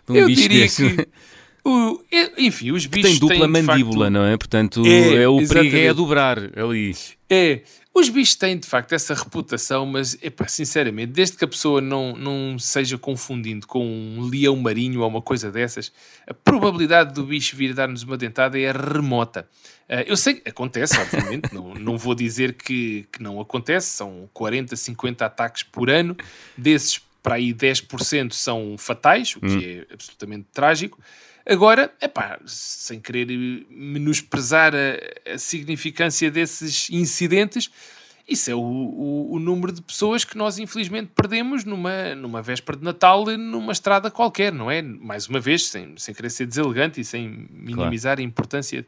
[0.06, 0.88] de um Eu bicho diria desse.
[0.96, 1.08] que...
[1.64, 2.00] O,
[2.38, 4.36] enfim, os bichos têm dupla têm, mandíbula, facto, não é?
[4.36, 6.92] Portanto, é, é o perigo é a dobrar ali.
[7.30, 7.62] É,
[7.94, 12.16] os bichos têm de facto essa reputação, mas epá, sinceramente, desde que a pessoa não,
[12.16, 15.92] não seja confundindo com um leão marinho ou uma coisa dessas,
[16.26, 19.46] a probabilidade do bicho vir dar-nos uma dentada é remota.
[19.88, 24.28] Uh, eu sei que acontece, obviamente, não, não vou dizer que, que não acontece, são
[24.32, 26.16] 40, 50 ataques por ano,
[26.56, 29.60] desses para aí 10% são fatais, o que hum.
[29.60, 30.98] é absolutamente trágico.
[31.46, 33.26] Agora, é pá, sem querer
[33.68, 37.70] menosprezar a, a, significância desses incidentes,
[38.28, 42.78] isso é o, o, o, número de pessoas que nós infelizmente perdemos numa, numa véspera
[42.78, 44.80] de Natal numa estrada qualquer, não é?
[44.80, 48.20] Mais uma vez, sem, sem querer ser deselegante e sem minimizar claro.
[48.20, 48.86] a importância,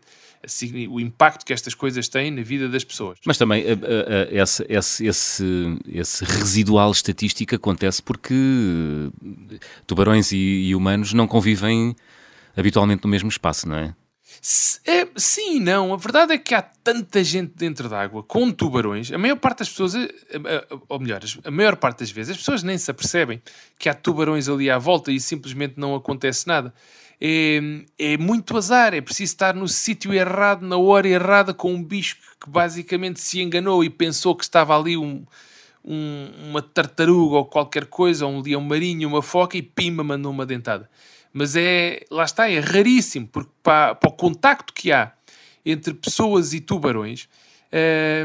[0.89, 3.19] o impacto que estas coisas têm na vida das pessoas.
[3.27, 3.65] Mas também
[4.31, 8.35] esse, esse, esse, esse residual estatístico acontece porque
[9.85, 11.97] tubarões e, e humanos não convivem
[12.57, 13.95] habitualmente no mesmo espaço, não é?
[14.85, 15.95] É, sim e não.
[15.95, 19.11] A verdade é que há tanta gente dentro d'água com tubarões.
[19.13, 19.95] A maior parte das pessoas,
[20.89, 23.43] ou melhor, a maior parte das vezes, as pessoas nem se apercebem
[23.79, 26.75] que há tubarões ali à volta e simplesmente não acontece nada.
[27.21, 27.61] É,
[27.99, 28.93] é muito azar.
[28.93, 33.41] É preciso estar no sítio errado, na hora errada, com um bicho que basicamente se
[33.41, 35.25] enganou e pensou que estava ali um,
[35.83, 40.45] um, uma tartaruga ou qualquer coisa, um leão marinho, uma foca e pimba mandou uma
[40.45, 40.91] dentada
[41.35, 45.13] mas é, lá está, é raríssimo, porque para, para o contacto que há
[45.67, 47.29] entre pessoas e tubarões,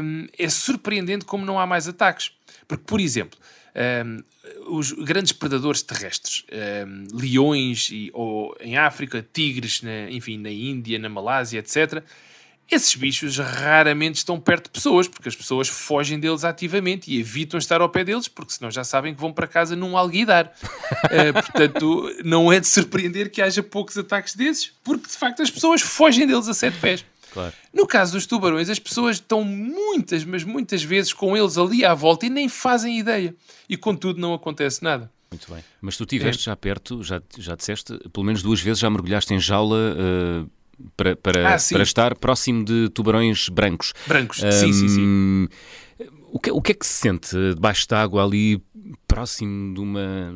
[0.02, 2.30] hum, é surpreendente como não há mais ataques.
[2.68, 3.36] Porque, por exemplo,
[4.06, 4.22] hum,
[4.68, 6.44] os grandes predadores terrestres,
[6.86, 12.04] hum, leões ou em África, tigres, enfim, na Índia, na Malásia, etc.,
[12.70, 17.58] esses bichos raramente estão perto de pessoas, porque as pessoas fogem deles ativamente e evitam
[17.58, 20.52] estar ao pé deles, porque senão já sabem que vão para casa num alguidar.
[21.04, 25.50] uh, portanto, não é de surpreender que haja poucos ataques desses, porque de facto as
[25.50, 27.04] pessoas fogem deles a sete pés.
[27.32, 27.52] Claro.
[27.72, 31.94] No caso dos tubarões, as pessoas estão muitas, mas muitas vezes com eles ali à
[31.94, 33.34] volta e nem fazem ideia.
[33.68, 35.10] E contudo não acontece nada.
[35.30, 35.62] Muito bem.
[35.80, 36.44] Mas tu estiveste é.
[36.46, 40.50] já perto, já, já disseste, pelo menos duas vezes já mergulhaste em jaula uh,
[40.96, 43.92] para, para, ah, para estar próximo de tubarões brancos.
[44.06, 45.48] Brancos, um, sim, sim, sim.
[46.32, 48.62] O que, o que é que se sente debaixo d'água ali,
[49.08, 50.32] próximo de uma,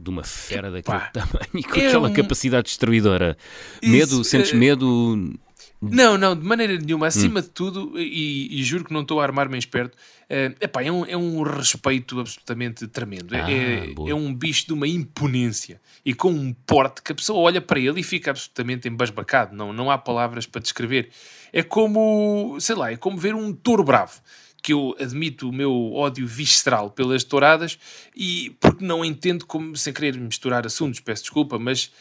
[0.00, 2.12] de uma fera daquele tamanho e com é aquela um...
[2.12, 3.36] capacidade destruidora?
[3.82, 4.20] Medo?
[4.20, 4.56] Isso, sentes uh...
[4.56, 5.38] medo?
[5.80, 7.06] Não, não, de maneira nenhuma.
[7.06, 7.42] Acima hum.
[7.42, 11.04] de tudo, e, e, juro que não estou a armar-me esperto, uh, epá, é, um,
[11.06, 13.34] é um respeito absolutamente tremendo.
[13.34, 17.14] É, ah, é, é, um bicho de uma imponência e com um porte que a
[17.14, 19.54] pessoa olha para ele e fica absolutamente embasbacado.
[19.54, 21.10] Não, não há palavras para descrever.
[21.52, 24.20] É como, sei lá, é como ver um touro bravo
[24.60, 27.78] que eu admito o meu ódio visceral pelas touradas
[28.14, 31.92] e porque não entendo como, sem querer misturar assuntos, peço desculpa, mas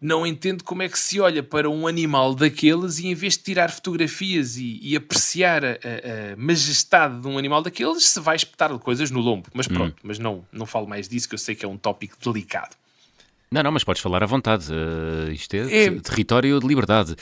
[0.00, 3.44] não entendo como é que se olha para um animal daqueles e em vez de
[3.44, 8.78] tirar fotografias e, e apreciar a, a, majestade de um animal daqueles, se vai espetar-lhe
[8.78, 9.48] coisas no lombo.
[9.54, 10.00] Mas pronto, hum.
[10.02, 12.76] mas não, não falo mais disso, que eu sei que é um tópico delicado.
[13.50, 14.66] Não, não, mas podes falar à vontade.
[14.72, 17.14] Uh, isto é, é, território de liberdade.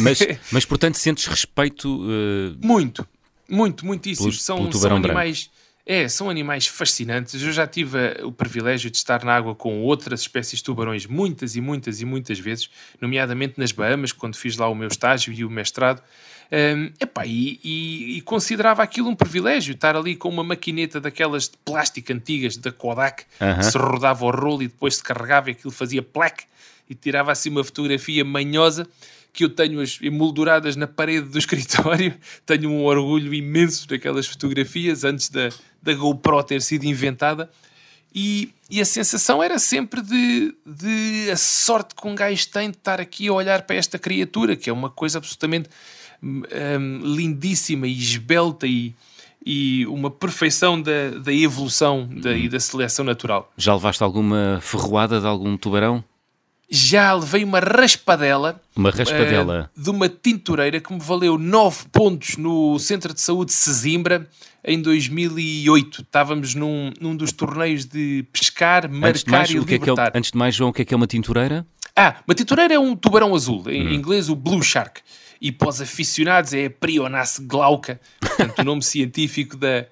[0.00, 0.18] Mas,
[0.50, 1.88] mas portanto, sentes respeito.
[1.88, 2.56] Uh...
[2.60, 3.06] Muito,
[3.48, 4.32] muito, muitíssimo.
[4.32, 5.44] são, são animais.
[5.44, 7.42] Branco é, são animais fascinantes.
[7.42, 11.06] Eu já tive uh, o privilégio de estar na água com outras espécies de tubarões
[11.06, 15.32] muitas e muitas e muitas vezes, nomeadamente nas Bahamas, quando fiz lá o meu estágio
[15.32, 16.02] e o mestrado.
[16.52, 21.44] Um, epá, e, e, e, considerava aquilo um privilégio, estar ali com uma maquineta daquelas
[21.44, 23.62] de plástico antigas da Kodak, uh -huh.
[23.62, 26.44] se rodava o rolo e depois se carregava e aquilo fazia plaque
[26.90, 28.86] e tirava assim uma fotografia manhosa
[29.32, 32.14] que eu tenho-as emolduradas na parede do escritório.
[32.44, 35.48] Tenho um orgulho imenso daquelas fotografias antes da,
[35.82, 37.50] da GoPro ter sido inventada.
[38.14, 42.76] E, e a sensação era sempre de, de a sorte que um gajo tem de
[42.76, 45.70] estar aqui a olhar para esta criatura, que é uma coisa absolutamente
[46.22, 48.94] um, lindíssima e esbelta e,
[49.44, 53.50] e uma perfeição da, da evolução da, e da seleção natural.
[53.56, 56.04] Já levaste alguma ferroada de algum tubarão?
[56.74, 58.58] Já levei uma raspadela.
[58.74, 59.70] Uma raspadela.
[59.76, 64.26] Uh, de uma tintureira que me valeu 9 pontos no Centro de Saúde de Sesimbra
[64.64, 66.00] em 2008.
[66.00, 70.06] Estávamos num, num dos torneios de pescar, marcar mais, e libertar.
[70.08, 71.66] É que é, antes de mais, João, o que é que é uma tintureira?
[71.94, 73.92] Ah, uma tintureira é um tubarão azul, em hum.
[73.92, 75.02] inglês o Blue Shark.
[75.42, 79.84] E para os aficionados é a Prionace glauca, portanto o nome científico da,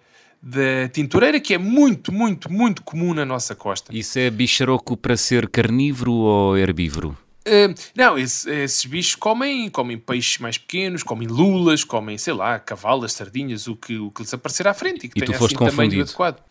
[0.43, 3.95] da tintureira, que é muito, muito, muito comum na nossa costa.
[3.95, 7.17] Isso é bicharoco para ser carnívoro ou herbívoro?
[7.47, 12.59] Uh, não, esse, esses bichos comem, comem peixes mais pequenos, comem lulas, comem, sei lá,
[12.59, 15.55] cavalas, sardinhas, o que, o que lhes aparecer à frente e que e tenha assim
[15.55, 16.43] tamanho adequado.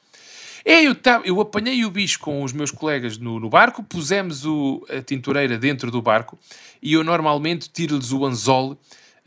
[0.65, 4.85] É, eu, eu apanhei o bicho com os meus colegas no, no barco, pusemos o,
[4.89, 6.37] a tintureira dentro do barco
[6.81, 8.77] e eu normalmente tiro-lhes o anzol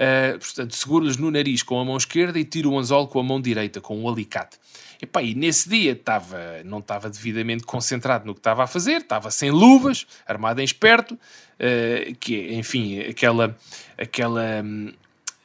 [0.02, 3.22] Uh, portanto, seguro-lhes no nariz com a mão esquerda e tiro o anzol com a
[3.22, 4.58] mão direita, com o um alicate.
[5.00, 9.30] Epá, e nesse dia estava, não estava devidamente concentrado no que estava a fazer, estava
[9.30, 13.56] sem luvas, armado em esperto, uh, que enfim, aquela,
[13.96, 14.92] aquela hum,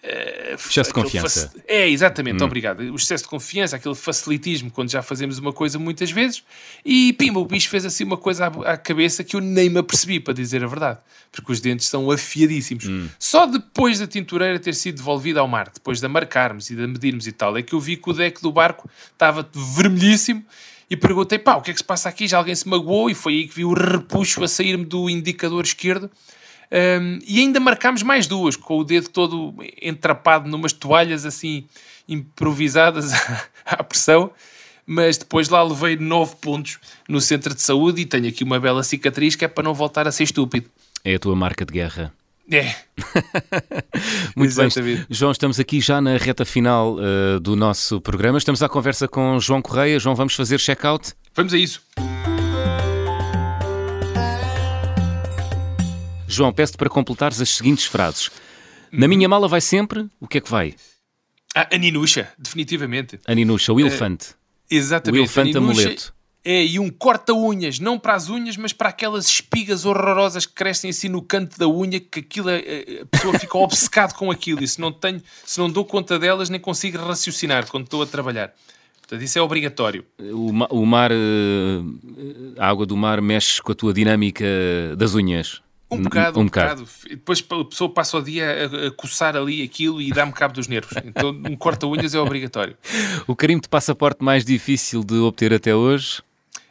[0.04, 1.52] Uh, excesso de confiança.
[1.68, 2.46] É, exatamente, hum.
[2.46, 2.80] obrigado.
[2.80, 6.44] O excesso de confiança, aquele facilitismo quando já fazemos uma coisa muitas vezes,
[6.86, 9.80] e pimba, o bicho fez assim uma coisa à, à cabeça que eu nem me
[9.80, 11.00] apercebi, para dizer a verdade,
[11.32, 12.86] porque os dentes são afiadíssimos.
[12.86, 13.10] Hum.
[13.18, 16.84] Só depois da tintureira ter sido devolvida ao mar, depois de a marcarmos e de
[16.84, 20.46] a medirmos e tal, é que eu vi que o deck do barco estava vermelhíssimo
[20.90, 22.28] e perguntei, pá, o que é que se passa aqui?
[22.28, 23.10] Já alguém se magoou?
[23.10, 26.10] E foi aí que vi o repuxo a sair-me do indicador esquerdo
[26.72, 31.66] um, e ainda marcámos mais duas, com o dedo todo entrapado numas toalhas assim
[32.08, 33.12] improvisadas
[33.66, 34.32] à pressão.
[34.90, 38.84] Mas depois lá levei nove pontos no centro de saúde e tenho aqui uma bela
[38.84, 40.70] cicatriz que é para não voltar a ser estúpido.
[41.04, 42.14] É a tua marca de guerra.
[42.50, 42.74] É.
[44.34, 44.70] Muito bem.
[45.10, 48.38] João, estamos aqui já na reta final uh, do nosso programa.
[48.38, 50.00] Estamos à conversa com João Correia.
[50.00, 51.14] João, vamos fazer check-out?
[51.36, 51.82] Vamos a isso.
[56.28, 58.30] João, peço-te para completares as seguintes frases.
[58.92, 60.76] Na minha mala vai sempre, o que é que vai?
[61.56, 63.20] Ah, a Ninusha, definitivamente.
[63.26, 64.32] A Ninusha, o elefante.
[64.32, 64.36] Uh,
[64.70, 65.20] exatamente.
[65.20, 66.14] O elefante amuleto.
[66.46, 70.90] É, e um corta-unhas, não para as unhas, mas para aquelas espigas horrorosas que crescem
[70.90, 74.64] assim no canto da unha, que aquilo, é, é, a pessoa fica obcecado com aquilo.
[74.64, 78.06] E se não, tenho, se não dou conta delas, nem consigo raciocinar quando estou a
[78.06, 78.54] trabalhar.
[79.02, 80.06] Portanto, isso é obrigatório.
[80.20, 81.16] O, o mar, eh,
[82.58, 84.46] a água do mar mexe com a tua dinâmica
[84.98, 85.62] das unhas.
[85.90, 86.82] Um bocado, um, um bocado.
[86.82, 87.10] bocado.
[87.10, 90.68] Depois a pessoa passa o dia a, a coçar ali aquilo e dá-me cabo dos
[90.68, 90.94] nervos.
[91.06, 92.78] Então um corta-unhas é obrigatório.
[93.26, 96.22] O carimbo de passaporte mais difícil de obter até hoje?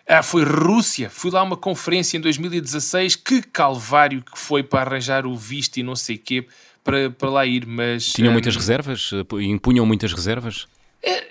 [0.06, 1.10] Ah, foi Rússia.
[1.10, 3.16] Fui lá a uma conferência em 2016.
[3.16, 6.46] Que calvário que foi para arranjar o visto e não sei o quê
[6.84, 7.66] para, para lá ir.
[7.66, 9.10] Mas, Tinham um, muitas reservas?
[9.40, 10.68] Impunham muitas reservas?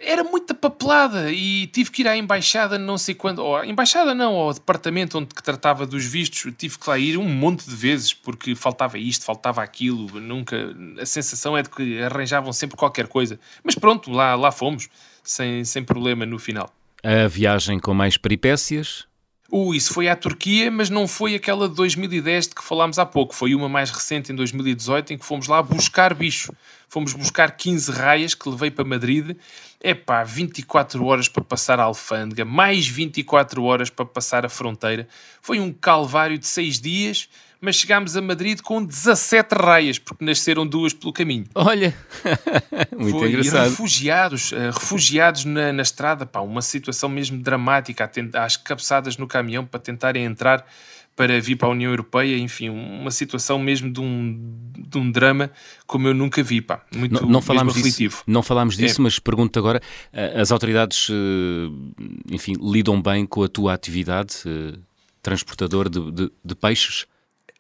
[0.01, 4.33] Era muita papelada e tive que ir à embaixada não sei quando, ou embaixada não,
[4.35, 8.13] ao departamento onde que tratava dos vistos, tive que lá ir um monte de vezes
[8.13, 13.37] porque faltava isto, faltava aquilo, nunca, a sensação é de que arranjavam sempre qualquer coisa.
[13.63, 14.87] Mas pronto, lá, lá fomos,
[15.21, 16.73] sem, sem problema no final.
[17.03, 19.05] A viagem com mais peripécias?
[19.57, 23.05] Uh, isso foi à Turquia, mas não foi aquela de 2010 de que falámos há
[23.05, 23.33] pouco.
[23.33, 26.51] Foi uma mais recente, em 2018, em que fomos lá buscar bicho.
[26.89, 29.37] Fomos buscar 15 raias que levei para Madrid.
[29.79, 35.07] É pá, 24 horas para passar a alfândega, mais 24 horas para passar a fronteira.
[35.41, 37.29] Foi um calvário de 6 dias
[37.59, 41.45] mas chegámos a Madrid com 17 raias, porque nasceram duas pelo caminho.
[41.55, 41.95] Olha,
[42.97, 43.67] muito Foi, engraçado.
[43.67, 49.27] E refugiados, uh, refugiados na, na, estrada, pá, uma situação mesmo dramática, às cabeçadas no
[49.27, 50.65] caminhão para tentarem entrar
[51.15, 54.37] para vir para a União Europeia, enfim, uma situação mesmo de um,
[54.77, 55.49] de um drama
[55.87, 59.03] como eu nunca vi, pá, muito não, não falámos disso, Não falámos disso, é.
[59.03, 59.81] mas pergunto agora,
[60.11, 61.71] eh, as autoridades, eh,
[62.29, 64.43] enfim, lidam bem com a tua atividade,
[65.21, 67.05] transportador de, de, de peixes?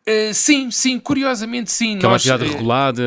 [0.07, 1.97] Uh, sim, sim, curiosamente sim.
[1.97, 3.03] Que nós, é uma atividade uh, regulada.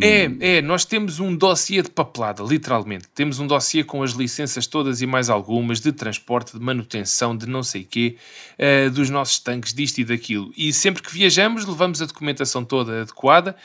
[0.00, 3.08] É, é, nós temos um dossiê de papelada, literalmente.
[3.12, 7.46] Temos um dossiê com as licenças todas e mais algumas de transporte, de manutenção, de
[7.46, 8.16] não sei quê,
[8.60, 10.52] uh, dos nossos tanques, disto e daquilo.
[10.56, 13.56] E sempre que viajamos, levamos a documentação toda adequada eh,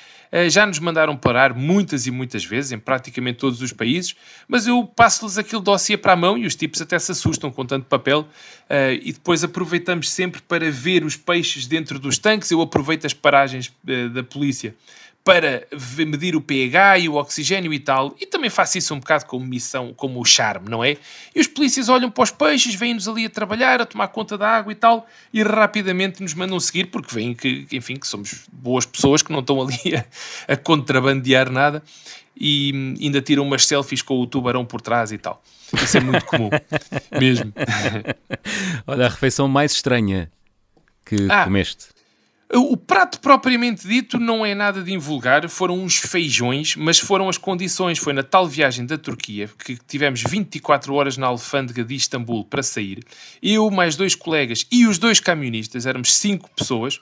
[0.50, 4.16] já nos mandaram parar muitas e muitas vezes, em praticamente todos os países,
[4.48, 7.66] mas eu passo-lhes aquele dossiê para a mão e os tipos até se assustam com
[7.66, 8.28] tanto papel.
[8.70, 12.50] Eh, e depois aproveitamos sempre para ver os peixes dentro dos tanques.
[12.52, 14.76] Eu aproveito as paragens eh, da polícia
[15.24, 15.68] para
[16.08, 19.46] medir o pH e o oxigênio e tal, e também faço isso um bocado como
[19.46, 20.98] missão, como o charme, não é?
[21.36, 24.48] E os polícias olham para os peixes, vêm-nos ali a trabalhar, a tomar conta da
[24.48, 28.86] água e tal, e rapidamente nos mandam seguir, porque veem que, enfim, que somos boas
[28.86, 31.84] pessoas, que não estão ali a, a contrabandear nada,
[32.36, 35.44] e ainda tiram umas selfies com o tubarão por trás e tal.
[35.74, 36.50] Isso é muito comum,
[37.20, 37.54] mesmo.
[38.88, 40.32] Olha, a refeição mais estranha
[41.06, 41.86] que ah, comeste.
[42.54, 47.38] O prato propriamente dito não é nada de invulgar, foram uns feijões, mas foram as
[47.38, 47.98] condições.
[47.98, 52.62] Foi na tal viagem da Turquia que tivemos 24 horas na alfândega de Istambul para
[52.62, 53.06] sair.
[53.42, 57.00] Eu, mais dois colegas e os dois camionistas, éramos cinco pessoas.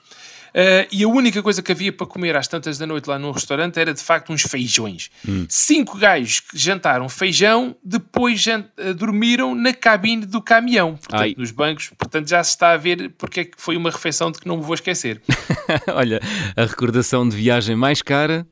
[0.50, 3.30] Uh, e a única coisa que havia para comer às tantas da noite lá no
[3.30, 5.10] restaurante era de facto uns feijões.
[5.26, 5.46] Hum.
[5.48, 11.52] Cinco gajos que jantaram feijão, depois jant uh, dormiram na cabine do caminhão, portanto, Ai.
[11.54, 11.90] bancos.
[11.96, 14.56] Portanto, já se está a ver porque é que foi uma refeição de que não
[14.56, 15.20] me vou esquecer.
[15.94, 16.20] Olha,
[16.56, 18.46] a recordação de viagem mais cara.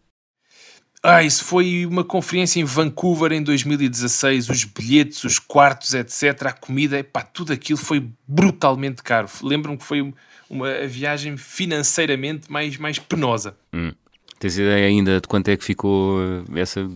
[1.03, 4.49] Ah, isso foi uma conferência em Vancouver em 2016.
[4.49, 6.47] Os bilhetes, os quartos, etc.
[6.47, 9.29] A comida, epá, tudo aquilo foi brutalmente caro.
[9.43, 10.13] Lembro-me que foi
[10.49, 13.57] uma viagem financeiramente mais, mais penosa.
[13.73, 13.93] Hum.
[14.39, 16.89] Tens ideia ainda de quanto é que ficou eh, essa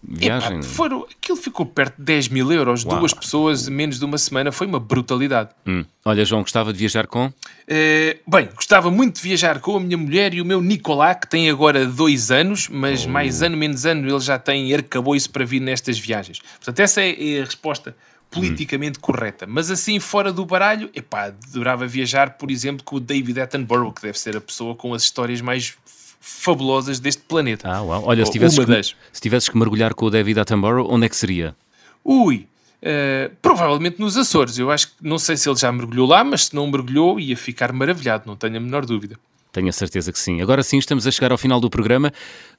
[0.00, 0.58] viagem?
[0.58, 3.00] Epa, foram, aquilo ficou perto de 10 mil euros, Uau.
[3.00, 5.50] duas pessoas, menos de uma semana, foi uma brutalidade.
[5.66, 5.84] Hum.
[6.04, 7.32] Olha, João, gostava de viajar com?
[7.66, 11.28] Eh, bem, gostava muito de viajar com a minha mulher e o meu Nicolá, que
[11.28, 13.08] tem agora dois anos, mas oh.
[13.08, 16.38] mais ano, menos ano, ele já tem arcabouço para vir nestas viagens.
[16.38, 17.96] Portanto, essa é a resposta
[18.34, 19.02] politicamente hum.
[19.02, 19.46] correta.
[19.46, 24.02] Mas assim, fora do baralho, epá, adorava viajar, por exemplo, com o David Attenborough, que
[24.02, 25.76] deve ser a pessoa com as histórias mais
[26.20, 27.68] fabulosas deste planeta.
[27.68, 28.04] Ah, uau.
[28.06, 28.82] Olha, se tivesses, que,
[29.12, 31.54] se tivesses que mergulhar com o David Attenborough, onde é que seria?
[32.02, 32.46] Ui,
[32.82, 34.58] uh, provavelmente nos Açores.
[34.58, 37.36] Eu acho que, não sei se ele já mergulhou lá, mas se não mergulhou, ia
[37.36, 39.18] ficar maravilhado, não tenho a menor dúvida.
[39.52, 40.42] Tenho a certeza que sim.
[40.42, 42.12] Agora sim, estamos a chegar ao final do programa.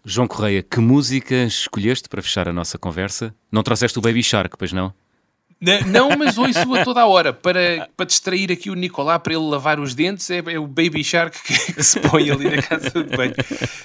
[0.05, 3.36] João Correia, que música escolheste para fechar a nossa conversa?
[3.51, 4.93] Não trouxeste o Baby Shark, pois não?
[5.87, 9.43] Não, mas ouço a toda a hora para, para distrair aqui o Nicolá para ele
[9.43, 10.29] lavar os dentes.
[10.29, 13.33] É, é o Baby Shark que, que, se põe ali na casa de banho,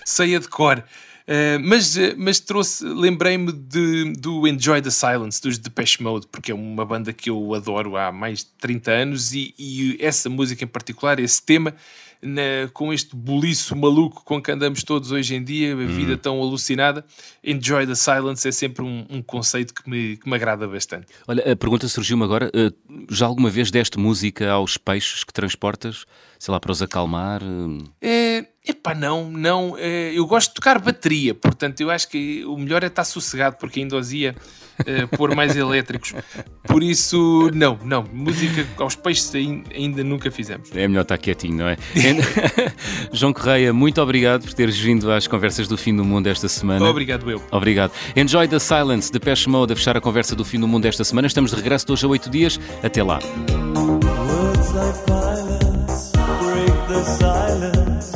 [0.05, 0.85] ceia de cor.
[1.31, 6.85] Uh, mas, mas trouxe, lembrei-me do Enjoy the Silence dos Depeche Mode, porque é uma
[6.85, 11.21] banda que eu adoro há mais de 30 anos e, e essa música em particular,
[11.21, 11.73] esse tema,
[12.23, 16.19] na, com este boliço maluco com que andamos todos hoje em dia, a vida hum.
[16.19, 17.05] tão alucinada,
[17.43, 21.07] Enjoy the Silence é sempre um, um conceito que me, que me agrada bastante.
[21.27, 26.05] Olha, a pergunta surgiu-me agora: uh, já alguma vez deste música aos peixes que transportas,
[26.39, 27.41] sei lá, para os acalmar?
[28.01, 29.77] É Epá, não, não.
[29.79, 33.57] eh, Eu gosto de tocar bateria, portanto, eu acho que o melhor é estar sossegado,
[33.57, 34.37] porque ainda os ia
[34.87, 36.15] eh, pôr mais elétricos.
[36.67, 38.05] Por isso, não, não.
[38.13, 40.71] Música aos peixes ain- ainda nunca fizemos.
[40.75, 41.77] É melhor estar quietinho, não é?
[43.13, 46.85] João Correia, muito obrigado por teres vindo às conversas do fim do mundo esta semana.
[46.89, 47.43] Obrigado, eu.
[47.51, 47.93] Obrigado.
[48.17, 51.05] Enjoy the Silence, de Pesh Mode, a fechar a conversa do fim do mundo esta
[51.05, 51.27] semana.
[51.27, 52.59] Estamos de regresso de hoje a oito dias.
[52.83, 53.19] Até lá.
[53.19, 58.13] Words like violence break the silence.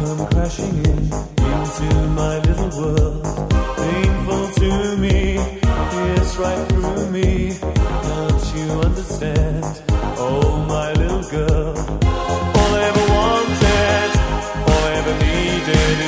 [0.00, 1.08] Come crashing in
[1.48, 3.22] into my little world.
[3.76, 5.38] Painful to me,
[6.28, 7.56] it's right through me.
[8.02, 9.64] Don't you understand?
[10.18, 11.74] Oh, my little girl.
[12.58, 14.10] All I ever wanted,
[14.68, 16.07] all I ever needed